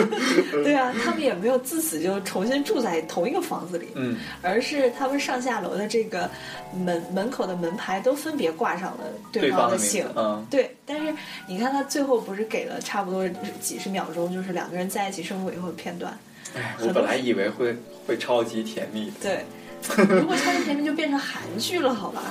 [0.62, 4.16] 对啊，他们也没有自此就重新住在同一个房子里，嗯。
[4.42, 6.30] 而是他们上下楼的这个
[6.74, 10.06] 门门口的门牌都分别挂上了对对方的的姓。
[10.16, 10.46] 嗯。
[10.50, 11.12] 对，但是
[11.46, 13.28] 你看他最后不是给了差不多
[13.60, 16.16] 几十秒钟，就是两个人在一起生活以后的片段。
[16.56, 17.76] 哎，我本来以为会
[18.06, 19.44] 会超级甜蜜的，对，
[20.08, 22.22] 如果超级甜蜜就变成韩剧了，好吧？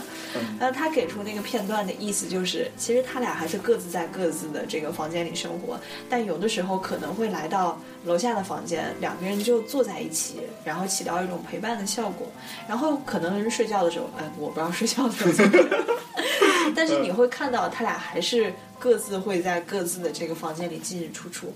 [0.60, 5.80] 呃他给出那个片段的意思就是，其实他俩还是各自在各自的这个房间里生活，
[6.10, 12.28] 但有的时候可能会来到楼下的房间，两个人就坐在一起，然后起到一种陪伴的效果。
[12.68, 15.60] 然后可能睡觉的时候，哎，我不知道睡觉的时候
[16.76, 21.54] 但是你会看到他俩还是各自会在各自的这个房间里进进出出。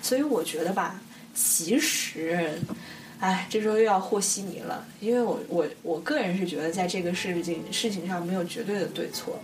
[0.00, 0.98] 所以我觉得吧，
[1.34, 2.58] 其实。
[3.20, 9.38] 哎，这时候又要和稀泥了，因为我我我个人是觉得，在这个事情事情上没有绝对的对错，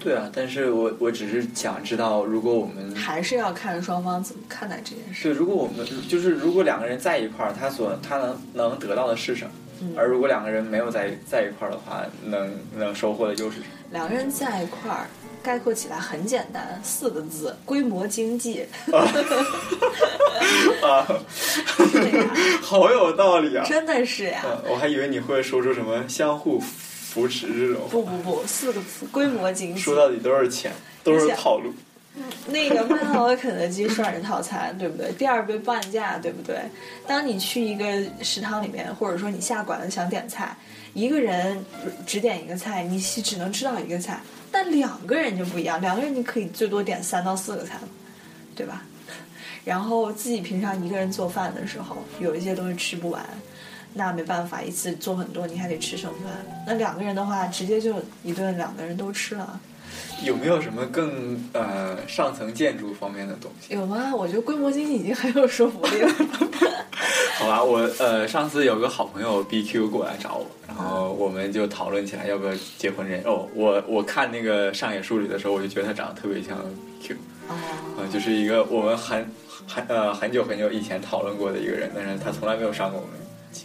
[0.00, 5.24] 对啊，但是我我只是想知道，如果我们还是要看双方怎么看待这件事。
[5.24, 9.52] 对如果我们就是如果两个人在一块儿，他所他能能得到的是什么？
[9.96, 13.66] 而如果两个人没有在在一块儿的话，能能收获的又是什么？
[13.90, 15.06] 两个人在一块儿，
[15.44, 18.66] 概括起来很简单，四个字：规模经济。
[20.82, 21.06] 啊，
[22.62, 23.62] 好有道理啊！
[23.64, 24.42] 真的是呀。
[24.46, 27.86] 嗯我还以为你会说出什么相互扶持这种。
[27.90, 29.80] 不不不，四个字：规模经济。
[29.80, 30.72] 说到底都是钱，
[31.02, 31.70] 都是套路。
[32.46, 35.10] 那个麦当劳、肯德基双人套餐，对不对？
[35.12, 36.56] 第二杯半价，对不对？
[37.06, 37.84] 当你去一个
[38.22, 40.56] 食堂里面，或者说你下馆子想点菜，
[40.94, 41.64] 一个人
[42.06, 44.20] 只点一个菜，你只能吃到一个菜。
[44.50, 47.76] 但两个人就不一样，两个人你可以最多点三到四个菜，
[48.54, 48.82] 对吧？
[49.64, 53.24] 然后自己平常一个人做饭的时候，有一些东西吃不完，
[53.94, 56.32] 那没办法，一次做很多，你还得吃剩饭。
[56.66, 59.60] 那两个人的话，直接就一顿两个人都吃了。
[60.24, 63.74] 有没有什么更呃上层建筑方面的东西？
[63.74, 64.12] 有吗？
[64.14, 66.12] 我觉得规模经济已经很有说服力了。
[67.36, 76.56] 好吧，我呃上次有个好朋友 BQ 过来找我，然后我们就讨论起来要不要结婚人哦，我我看那个上野树里的时候，我就觉得他长得特别像
[77.02, 77.14] BQ，
[77.48, 77.58] 啊，
[77.98, 79.26] 呃，就是一个我们很
[79.66, 83.14] 很呃很久很久以前讨论过的一个人，但是他从来没有上过我们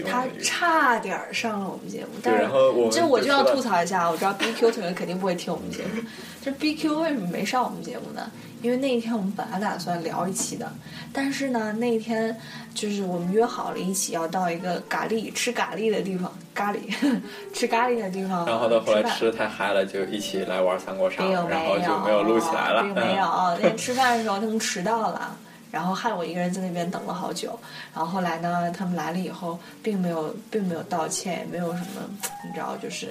[0.04, 0.26] 他。
[0.44, 2.48] 差点上了我们节目，但，是
[2.92, 6.02] 这我就要吐槽一下，我知道 BQ 同学肯定不会听我们节目。
[6.42, 8.30] 这 BQ 为什么没上我们节目呢？
[8.62, 10.70] 因为那一天我们本来打算聊一期的，
[11.14, 12.36] 但是呢，那一天
[12.74, 16.80] 就是我们约好了一起要到一个咖喱吃咖喱的地方，咖喱
[17.54, 22.84] 吃咖喱的地方，然后到后来吃的太嗨了，就一起来玩三国杀，并然没有，后就没有录起来了。
[22.84, 23.26] 并没有。
[23.26, 25.38] 嗯那天吃饭的时候他们迟到了，
[25.72, 27.60] 然后害我一个人在那边等了好久。
[27.94, 32.02] 然后后来呢，他们来了以后，并没有，并没有道歉，也没有什么，
[32.46, 33.10] 你知道，就是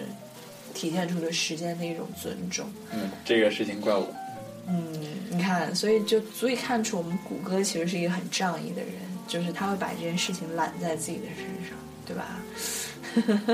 [0.74, 2.66] 体现出对时间的一种尊重。
[2.92, 4.06] 嗯，这个事情怪我。
[4.66, 4.92] 嗯，
[5.30, 8.92] 你看，所以就足以看出我们谷歌其实是一个很仗义的人，
[9.26, 12.38] 就是他会把这件事情揽在自己的身上，对吧？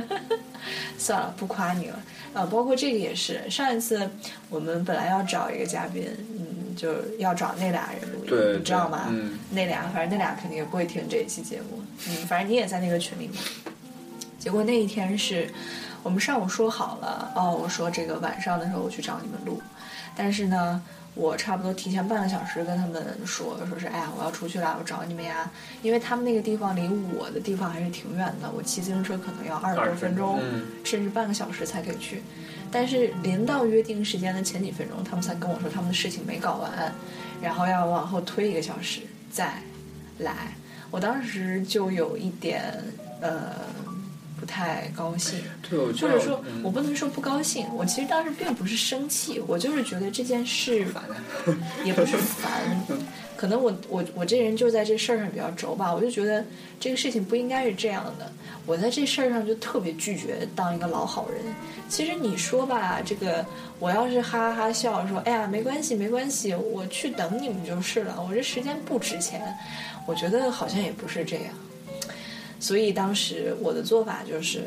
[0.99, 2.03] 算了，不夸你了。
[2.33, 4.11] 呃，包括这个也是，上一次
[4.51, 6.05] 我们本来要找一个嘉宾，
[6.37, 9.07] 嗯，就要找那俩人录音，对你知道吗？
[9.09, 13.41] 嗯那俩，反正那俩肯定也不会听这一期节目，嗯，反正你也在那个群里面。
[14.39, 15.49] 结果那一天是
[16.03, 19.62] 我们上午说好了，哦，我说这个晚上的时候我去找你们录，
[20.14, 20.83] 但是呢，
[21.14, 25.51] 我差不多提前半个小时跟他们说，说是哎呀，我要出去了，我找你们呀，
[25.81, 32.22] 因为他们那个地方离我的地方还是挺远的，我骑自行车可能要二十多分钟，嗯甚至半个小时才可以去。
[32.75, 36.93] 但是临到约定时间的前几分钟，他们才跟我说他们的事情没搞完，
[37.41, 39.01] 然后要往后推一个小时
[39.31, 39.62] 再
[40.18, 40.53] 来。
[40.91, 42.75] 我当时就有一点
[43.20, 43.53] 呃
[44.41, 45.41] 不太高兴。
[45.68, 51.55] 对，我或者说，嗯我不能说不高兴，我其实当时并不是生气，我就是觉得这件事烦的。
[51.85, 52.51] 也不是烦，
[53.37, 56.45] 可能我我我这人就在这事儿上比较轴吧，我就觉得
[56.78, 58.30] 这个事情不应该是这样的。
[58.66, 61.41] 我在这事儿上就特别拒绝当一个老好人。
[61.89, 63.45] 其实你说吧，这个
[63.78, 69.55] 我要是哈哈笑说，哎呀没关系没关系，我去等你们就是了，我这时间不值钱，
[70.07, 71.47] 我觉得好像也不是这样。
[72.59, 74.62] 所以当时我的做法就是，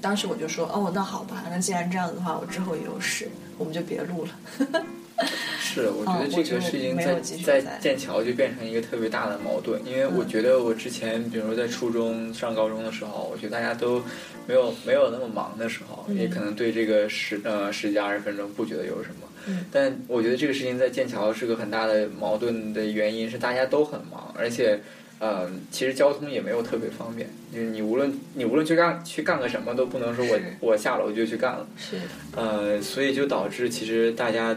[0.00, 4.84] 当时我就说，哦，那好吧，那既然这样子的话，我之后也有事，我们就别录了。
[5.60, 7.20] 是，我觉得这个事情在
[7.60, 14.02] 在剑桥就变成一个特别大的矛盾，因为我嗯觉得我之前，比如说在初中上高中的时候，我觉得大家都
[14.46, 19.26] 没有没有那么忙的时候，嗯也可能对这个十呃十几二十分钟不觉得有什么。
[19.46, 24.80] 嗯但我觉得这个事情在剑桥是个很大的矛盾的原因是大家都很忙，而且。
[25.20, 31.66] 呃，其实交通也没有特别方便，就是你无论你无论去干去干个什么，都不能说我我下楼就去干了。
[31.76, 31.96] 是，
[32.36, 34.56] 呃，所以就导致其实大家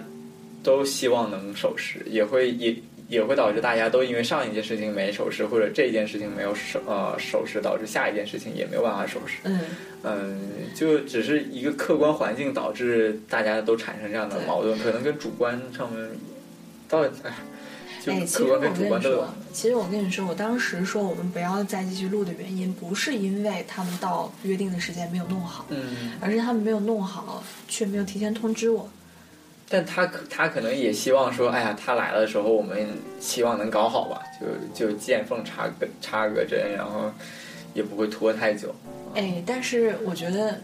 [0.64, 2.76] 都希望能守时，也会也
[3.10, 9.38] 也会导致大家都因为上一件事情没守时，或者这件事情没有守呃守时，导致下一件事情也没有办法守时。
[9.44, 9.60] 嗯。
[10.04, 10.40] 嗯，
[10.76, 16.10] 就只是一个客观环境导致大家都产生这样的矛盾，可能跟主观上面
[16.90, 17.34] 到底哎哎，
[18.00, 28.90] 其实客观跟我跟你说。，其实我跟你说，我当时说我们不要再继续录的原因，不是因为他们到约定的时间没有弄好，嗯，而是他们没有弄好，却没有提前通知我。
[29.72, 32.88] 但他可他可能也希望说，哎呀，他来的时候我们
[33.20, 34.22] 希望能搞好吧，
[34.76, 37.12] 就就见缝插个插个针，然后
[37.74, 38.76] 也不会拖太久。
[39.16, 40.60] 哎，但是我觉得，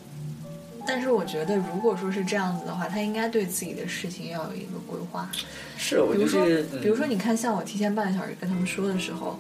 [0.86, 5.30] 但是我觉得，如果说是这样子的话，他应该对自己的事情要有一个规划。
[5.78, 9.40] 是，我比如说觉得这个，，嗯比如说，你看，像我提前半个小时跟他们说的时候，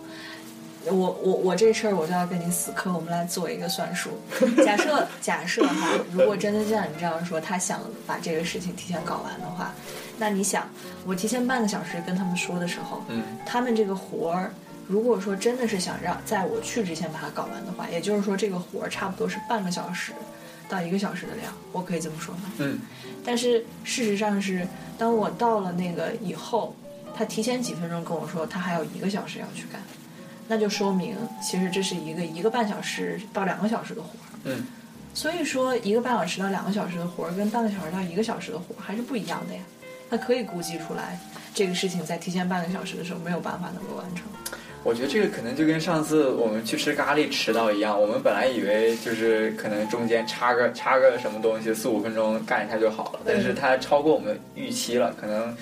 [0.89, 4.11] 我我我这事儿我就要跟你死磕，我们来做一个算术。
[4.65, 9.73] 假设假设哈，如果真的像你这样说，他想把这个事情提前搞完的话，
[10.17, 10.67] 那你想，
[11.05, 14.51] 我提前半个小时跟他们说的时候，嗯，他们这个活儿。
[14.89, 20.13] 如果说真的是想让在我去之前把它搞完的话，也就是说这个活儿差不多是半个小时
[20.69, 22.43] 到一个小时的量，我可以这么说吗？
[22.59, 22.79] 嗯，
[23.25, 24.65] 但是事实上是，
[24.97, 26.73] 当我到了那个以后，
[27.13, 29.81] 他提前几分钟跟我说他还有一个小时要去干，
[30.47, 34.39] 那就说明其实这是一个一个半小时到两个小时的活儿。
[34.45, 34.65] 嗯，
[35.13, 39.61] 所以说一个半小时到两个小时的活儿跟半个小时到一个小时的活儿还是不一样的呀。
[40.09, 41.19] 他可以估计出来
[41.53, 44.25] 这个事情在提前半个小时的时候没有办法能够完成。
[44.83, 55.53] 我觉得这个可能就跟上次我们去吃咖喱迟到一样，我们本来以为就是可能中间插个插个什么东西，四五分钟干一下就好了，但是它超过我们预期了，可能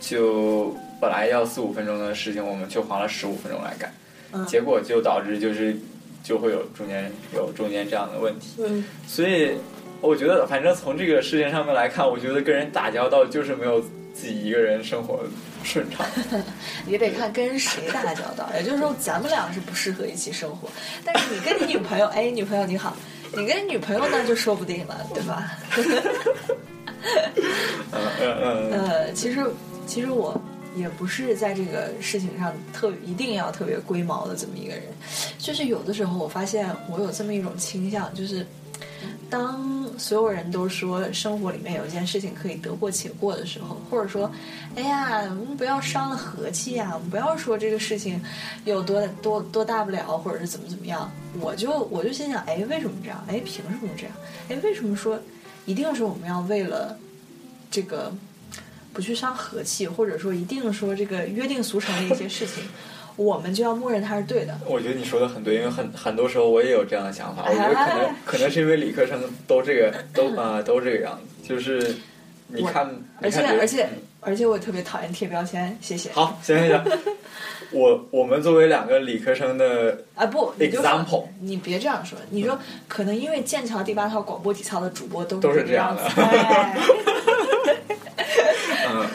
[0.00, 3.92] 就本来要四五分钟的事情，我们却花了十五分钟来干，
[4.30, 5.76] 嗯结果就导致就是
[6.22, 9.56] 就会有中间有中间这样的问题，嗯，所以
[10.00, 13.80] 我觉得反正从这个事情上面来看，我觉得跟人打交道就是没有
[14.14, 15.18] 自己一个人生活
[15.64, 16.06] 顺畅。
[16.86, 18.48] 也得看跟谁打交道。
[18.54, 20.68] 也就是说，咱们俩是不适合一起生活，
[21.04, 22.96] 但是你跟你女朋友， 哎，女朋友你好，
[23.32, 25.50] 你跟你女朋友那就说不定了，对吧？
[27.90, 29.44] 嗯嗯嗯，呃，其实
[29.88, 30.40] 其实我
[30.74, 34.82] 也不是在这个事情上特一定要特别龟毛的这么一个人，
[35.38, 38.46] 就是有的时候我发现我有这么一种倾向，就是
[39.28, 44.30] 当所有人都说生活里面有一件事情可以得过且过的时候，或者说，
[44.74, 48.22] 哎呀，我们不要伤了和气呀、我们不要说这个事情
[48.64, 51.10] 有多多多大不了，或者是怎么怎么样，
[51.40, 53.22] 我就我就心想，哎，为什么这样？
[53.28, 54.12] 哎，凭什么这样？
[54.48, 55.18] 哎，为什么说
[55.66, 56.98] 一定是我们要为了
[57.70, 58.12] 这个
[58.92, 62.64] 不去伤和气，或者说一定说这个约定俗成的一些事情，
[63.16, 64.58] 我们就要默认它是对的。
[64.66, 67.44] 我觉得你说的很对，因为很很多时候我也有这样的想法。
[67.48, 71.94] 我觉得可能哎 可能是因为理科生都这个都啊、都这个样子，就是
[72.48, 72.88] 你看，
[73.20, 76.12] 而且而且嗯而且我特别讨厌贴标签，谢谢。
[76.12, 76.98] 好，行行行，
[77.72, 86.02] 我我们作为两个理科生的啊不，example 你别这样说，你说可能因为剑桥第八套广播体操的主播都都是这这样的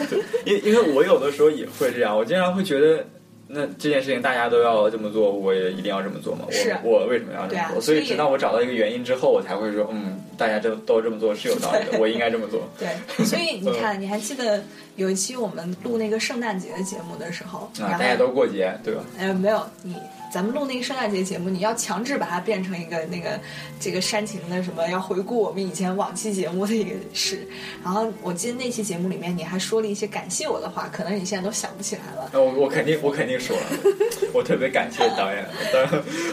[0.45, 3.06] 因因为我有的时候也会这样，我经常会觉得。
[3.50, 6.43] 那这件事情大家都要这么做，我也一定要这么做吗？
[6.52, 7.80] 是我我为什么要这么做？
[7.80, 12.68] 所以所以直到我找到一个原因之后，我才会说，嗯，大家都都这么做是有道理的，我应该这么做。
[12.78, 12.89] 对，
[13.24, 14.62] 所以你看，你还记得
[14.98, 19.04] 有一期我们录那个圣诞节的节目的时候，啊，大家都过节，对吧？
[19.18, 19.95] 哎，没有你，
[20.34, 23.39] 咱们录那个圣诞节节目，你要强制把它变成一个那个
[23.80, 27.48] 这个煽情的什么，要回顾我们以前往期节目的一个事。
[27.84, 32.32] 然后我记得那期节目里面你还说了一些感谢我的话，可能你现在都想不起来了。
[32.34, 33.64] 那我我肯定我肯定说了，
[34.34, 35.86] 我特别感谢导演，导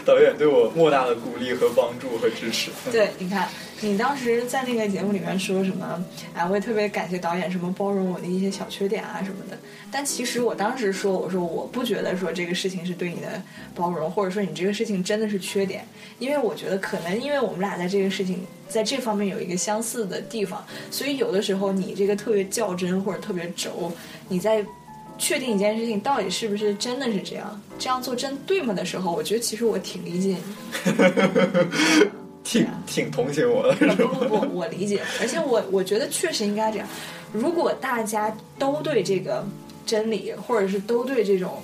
[0.03, 2.71] 导演对我莫大的鼓励和帮助和支持。
[2.91, 3.47] 对，你看，
[3.81, 6.03] 你当时在那个节目里面说什么？
[6.33, 9.57] 哎，我也特别感谢导演什么包容我的一些小缺点啊什么的。
[9.91, 13.41] 但其实我当时说，我说我不觉得说这个事情是对你的
[13.75, 15.85] 包容，或者说你这个事情真的是缺点，
[16.19, 23.91] 因为我觉得可能因为我们俩在这个事情在这方面有一个相似的地方，所以有的时候你这个特别较真或者特别轴，
[24.29, 24.65] 你在。
[25.17, 30.43] 确定一件事情到底是不是真的是这样，这样做真对吗的时候，我觉得其实我挺理解你。
[32.45, 34.07] 挺挺同情我的，是不？
[34.07, 36.87] 不不，我理解，而且我我觉得确实应该这样。
[37.33, 39.43] 如果大家都对这个
[39.85, 41.61] 真理，或者是都对这种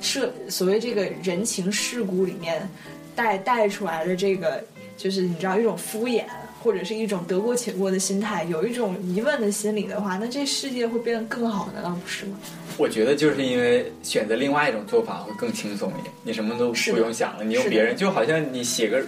[0.00, 2.68] 社所谓这个人情世故里面
[3.14, 4.62] 带带出来的这个，
[4.96, 6.24] 就是你知道一种敷衍，
[6.60, 12.36] 或者是一种得过且过的心态，有一种疑问的心理的话，那这世界会变得更好，难道不是吗？
[12.76, 19.00] 我觉得就是因为选择另外一种做法会更轻松一点，你什么都不用想了，你用别人，就好像你写个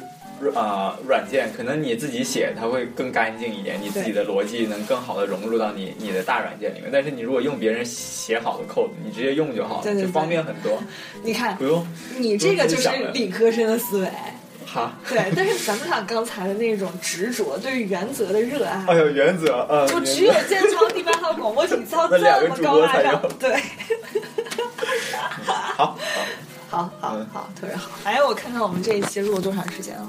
[0.55, 6.89] 啊、软件，可能你自己写它会更干净一点，你自己的逻辑能更好的融入到你你的大软件里面。
[6.93, 10.83] 但是你如果用别人写好的 code，你直接用就好了，对对对就方便很多，
[11.23, 11.87] 你看不，用
[12.17, 14.09] 你这个就是理科生的思维。
[14.65, 14.93] 哈。
[15.09, 22.19] 对，但是咱们俩刚才的那种执着，对于原则的热爱，哎呦，原则，呃，就只有健操第八套广播体操 这
[22.49, 23.03] 么高大。
[23.03, 23.51] 上对，
[25.45, 25.99] 好，
[26.69, 27.91] 好好好好，特别好。
[28.05, 30.07] 哎，我看看我们这一期录了多长时间了？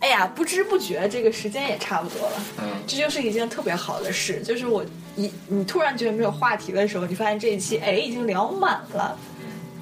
[0.00, 2.36] 哎呀，不知不觉这个时间也差不多了。
[2.58, 4.84] 嗯，这就是一件特别好的事，就是我
[5.16, 9.18] 一你突然觉得没有话题的时候，你发现这一期哎已经聊满了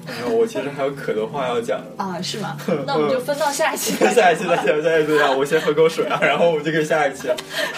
[0.07, 1.81] 没有，我其实还有可多话要讲。
[1.97, 2.57] 啊，是吗？
[2.87, 3.93] 那我们就分到下一期。
[4.15, 5.37] 下一期再讲，下一期再讲。
[5.37, 7.35] 我先喝口水啊，然后我们就可以下一期了。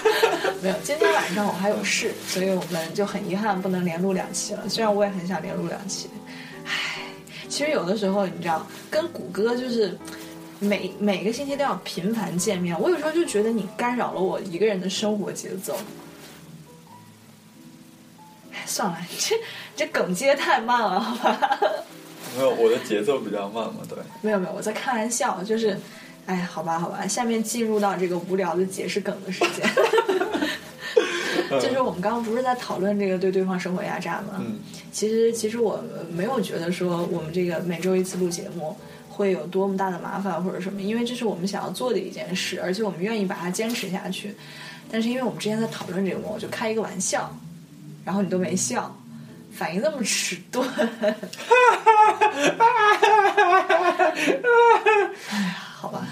[0.61, 4.69] 没有，今天晚上我还有事，所以我们就很遗憾不能连录两期了。
[4.69, 6.07] 虽然我也很想连录两期，
[6.65, 7.01] 唉，
[7.49, 9.97] 其实有的时候你知道，跟谷歌就是
[10.60, 15.78] 每每个星期都要频繁见面，我有时候就觉得你干扰了我一个人的生活节奏。
[18.51, 19.36] 哎，算了， 这
[19.76, 21.60] 这梗接太慢了，好吧？
[22.38, 23.97] 没有，我的节奏比较慢嘛，对。
[24.22, 25.80] 没有没有，我在开玩笑，就是，
[26.26, 29.66] 哎，好吧好吧，下面进入到这个无聊的解释梗的时间。
[31.60, 34.36] 就是我们刚刚不是在讨论这个对对方生活压榨吗？
[34.39, 34.60] 嗯，
[34.91, 38.78] 其实其实我没有觉得说我们这个每周一次录节目
[39.20, 44.34] 会有多么大的麻烦或者什么，因为这是我们想要做的一件事，而且我们愿意把它坚持下去。
[44.89, 47.38] 但是因为我们之前在讨论这个，我就开一个玩笑，
[48.05, 48.95] 然后你都没笑，
[49.51, 50.65] 反应那么迟钝。
[55.28, 56.07] 哎呀，好吧。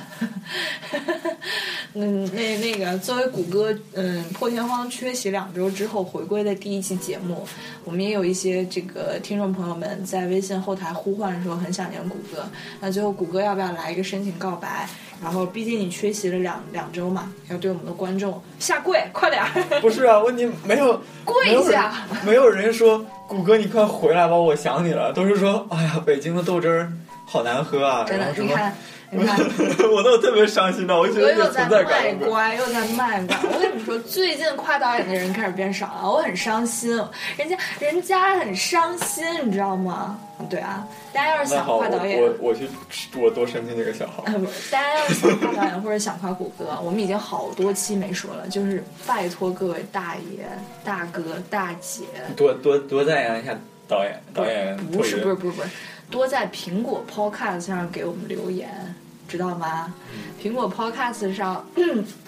[1.99, 7.43] 嗯，那那个作为谷歌，嗯，破天荒缺席两周之后回归的第一期节目，
[7.83, 12.45] 我们也有一些这个听众朋友们在微信后台呼唤说很想念谷歌。
[12.79, 14.87] 那最后谷歌要不要来一个深情告白？
[15.19, 19.49] 然后毕竟你缺席了两两周嘛，要对我们的观众下跪，快点儿！
[19.81, 26.93] 不是啊，问题没有 跪没有人下没有人说谷歌你快回来吧，我想你了，都是说哎呀，北京的豆汁儿
[27.25, 28.77] 好难喝啊，真的，你看。
[29.89, 32.13] 我都特别伤心的，我觉谷歌得有又在卖。
[32.13, 33.37] 乖，又在卖乖。
[33.43, 36.91] 我跟你们说，最近夸导演的人开始变少了，我很伤心。
[37.37, 40.19] 人家人家很伤心，你知道吗？
[40.49, 42.67] 对啊，大家要是想夸导演，我我去
[43.15, 44.23] 我多申请这个小号。
[44.69, 50.45] 大家要是想夸导演或者想夸谷歌，我们已经好多期没说了，就是拜托各位大爷、
[50.83, 52.03] 大哥、大姐，
[52.35, 55.69] 多多多赞扬一下导演，导演不是不是不是不是，
[56.09, 58.95] 多在苹果 Podcast 上给我们留言，
[59.27, 59.93] 知道吗？
[60.41, 61.65] 苹果 Podcast 上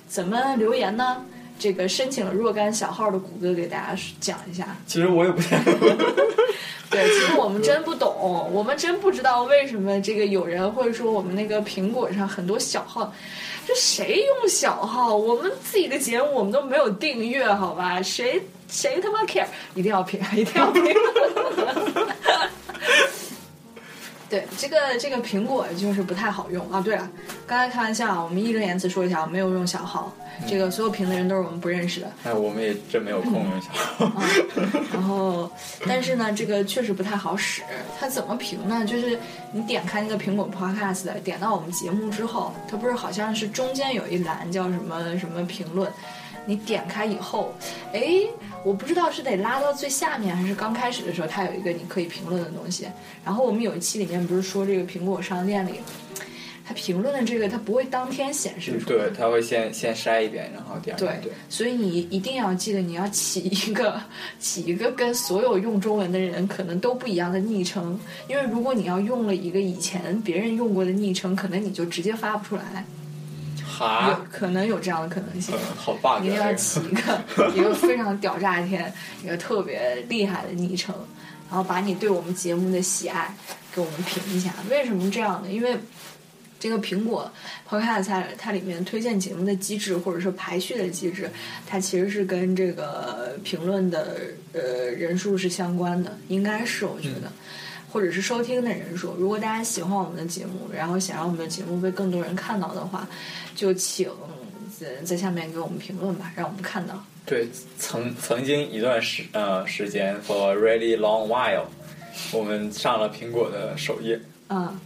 [0.07, 1.23] 怎么留言呢？
[1.57, 4.77] 这个申请了若干小号的谷歌给大家讲一下。
[4.87, 5.61] 其实我也不太，
[6.89, 13.13] 对，其实我们真不懂，我们真不知道为什么这个有人会说我们那个苹果上很多小号，
[13.67, 15.13] 这谁用小号？
[15.13, 18.01] 我们自己的节目我们都没有订阅，好吧？
[18.01, 19.45] 谁谁他妈 care？
[19.75, 20.83] 一定要评，一定要评。
[24.29, 26.79] 对，这个这个苹果就是不太好用啊。
[26.79, 27.09] 对了，
[27.47, 30.13] 刚才开玩笑，我们义正言辞说一下，我没有用小号，
[30.47, 32.11] 这个所有评的人都是我们不认识的。
[32.23, 34.05] 哎，我们也真没有空用小号。
[34.05, 34.23] 啊，
[34.93, 35.51] 然后，
[35.87, 37.63] 但是呢，这个确实不太好使。
[37.99, 38.85] 它怎么评呢？
[38.85, 39.17] 就是
[39.51, 45.91] 你点开那个苹果 Podcast，点到我们节目之后，它不是好像是中间有一栏叫什么什么评论，
[46.49, 47.53] 你点开以后，
[47.93, 48.01] 哎，
[48.65, 52.87] 我不知道是得拉到最下面，还是刚开始的时候它有一个你可以评论的东西。
[53.23, 55.73] 然后我们有一期里面不是说这个苹果商店里。
[56.65, 61.31] 它评论的这个，它不会当天显示出来，对，它会先先筛一遍，然后第二对遍对。
[61.49, 63.99] 所以你一定要记得，你要起一个
[64.39, 72.85] 起一个跟所有用中文的人可能都不一样的昵称，因为如果你要用了一个以前别人用过的昵称，可能你就直接发不出来，
[73.79, 75.55] 有哈，可能有这样的可能性。
[75.55, 76.53] 嗯，好 bug 你一定要啊！
[76.53, 77.21] 起一个
[77.55, 78.91] 一个非常屌炸天、
[79.23, 80.93] 一个特别厉害的昵称，
[81.49, 83.33] 然后把你对我们节目的喜爱
[83.73, 84.53] 给我们评一下。
[84.69, 85.49] 为什么这样呢？
[85.49, 85.77] 因为
[86.59, 87.31] 这个苹果
[87.69, 91.31] Podcast 它它里面推荐节目的机制，或者说排序的机制，
[91.65, 94.17] 它其实是跟这个评论的
[94.51, 94.61] 呃
[94.91, 97.31] 人数是相关的，应该是我觉得。
[97.91, 103.07] 或者是收听的人数，如果大家喜欢我们的节目，然后想让我们的节目被更多人看到的话，
[103.55, 104.09] 就请
[104.79, 107.03] 在在下面给我们评论吧，让我们看到。
[107.25, 111.65] 对，曾曾经一段时呃时间，for a really long while，
[112.31, 114.19] 我们上了苹果的首页。
[114.49, 114.77] 嗯，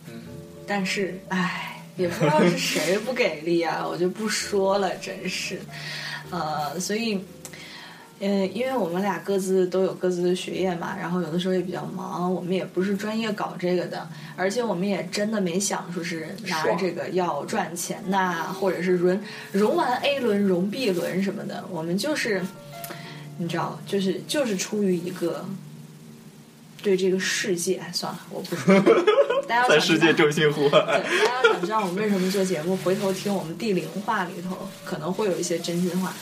[0.66, 5.60] 但是唉，也不知道是谁不给力啊，我就不说了，真是，
[6.30, 7.20] 呃，所以。
[8.26, 14.08] 嗯，因为我们俩各自都有各自的学业嘛，然后有的时候也比较忙，我们也不是专业搞这个的，
[14.38, 19.20] 而且我们也真的没想说是拿这个要赚钱呐、或者是融
[19.52, 22.42] 融完 A 轮融 B 轮什么的，我们就是
[23.40, 25.46] 你知道，就是就是出于一个
[26.82, 28.74] 对这个世界，哎算了，我不说，
[29.50, 30.82] 大家要在世界中心呼唤。
[30.86, 36.14] 对，大家想知道我们为什么做节目，回头听我们第零话里头可能会有一些真心话。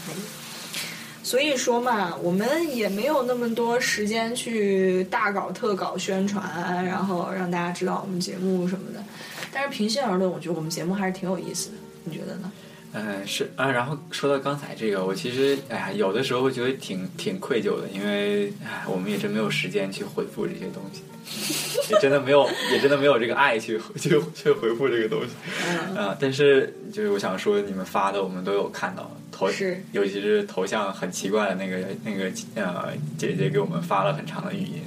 [1.23, 9.03] 所以说嘛，我们也没有那么多时间去大搞特搞宣传，然后让大家知道我们节目什么的。
[9.51, 11.75] 但是平心而论，我觉得我们节目还是挺有意思的，
[12.05, 12.51] 你觉得呢？
[12.93, 21.01] 嗯，是啊，然后说到刚才这个，我其实哎呀，有的时候会觉得挺挺愧疚的，因为哎，我们也真没有时间去回复这些东西，
[21.89, 25.29] 也真的没有，也真的没有这个爱去去去回复这个东西。
[25.69, 34.81] 嗯，啊，但是就是我想说，你们发的我们都有看到，头是尤其是头像很奇怪的那个那个呃姐姐给我们发了很长的语音。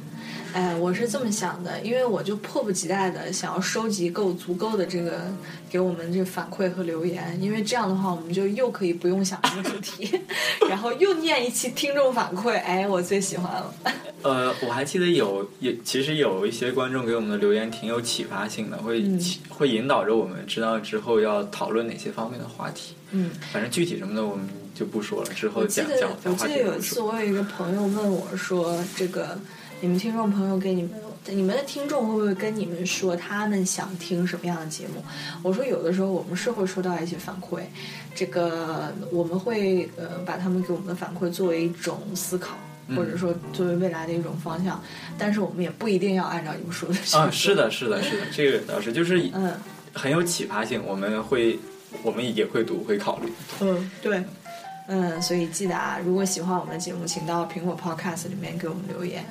[0.55, 5.23] 哎，我是这么想的，因为我就迫不及待的想要收集够足够的这个
[5.69, 10.09] 给我们这个反馈和留言，因为这样的话，我们就又可以不用想这个主题，
[10.71, 13.75] 然后又念一期听众反馈，哎，我最喜欢了。
[14.23, 19.21] 呃，我还记得有有其实有一些观众给我们的留言挺有启发性的，会、嗯
[19.51, 22.95] 会引导着我们知道之后要讨论哪些方面的话题。
[23.11, 27.01] 嗯，反正具体什么的我们就不说了，之后讲讲我记讲话题得有一次。
[27.01, 29.39] 我有一个朋友问我说：“这个
[29.85, 30.93] 你们听众朋友给你们，
[31.27, 35.05] 你们的听众会不会跟你们说他们想听什么样的节目？”
[35.45, 37.61] 我说有的时候我们是会收到一些反馈，
[38.15, 42.57] 这个我们会呃把他们给我们的反馈作为一种思考。
[42.87, 44.83] 嗯或者说作为未来的一种方向，
[45.19, 49.53] 但是我们也不一定要按照你们说的去啊， 是的，是的，是的，这个倒是就是嗯
[49.93, 51.59] 很有启发性，我们会
[52.03, 53.33] 我们也会读会考虑。
[53.61, 54.23] 嗯，对，
[54.87, 59.25] 嗯，所以记得啊，如果喜欢我们的节目，请到苹果 Podcast 里面给我们留言。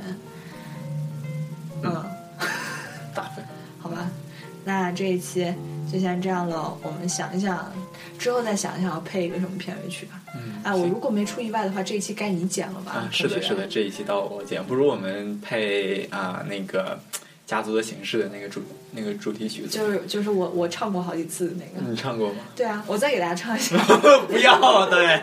[4.64, 5.54] 那这一期
[5.92, 6.78] 就先这样了。
[6.82, 7.72] 我们想一想，
[8.18, 10.22] 之后再想一想要配一个什么片尾曲吧。
[10.36, 12.92] 嗯，哎，我如果没出意外的话，这一期该你剪了吧？
[12.94, 17.00] 啊，是的，是的，这一期到我剪，不如我们配啊那个
[17.46, 18.62] 家族的形式的那个主
[18.92, 19.68] 那个主题曲子。
[19.68, 21.86] 就是就是我我唱过好几次的那个。
[21.90, 22.36] 你唱过吗？
[22.56, 23.78] 对啊，我再给大家唱一下。
[24.28, 25.22] 不要，对，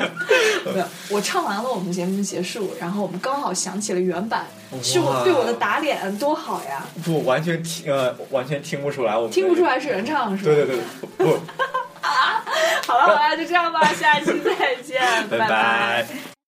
[0.72, 4.46] 没有，我唱完了，我们节目结束，然后我们刚好想起了原版，
[4.82, 6.86] 是我对我的打脸，多好呀！
[7.04, 9.64] 不完全听呃完全听不出来，我们听不出。
[9.64, 10.52] 来是原唱是吧？
[10.54, 10.82] 对对对，
[11.18, 11.38] 不，
[12.86, 16.39] 好了好了，就这样吧，下一期再见，拜 拜拜。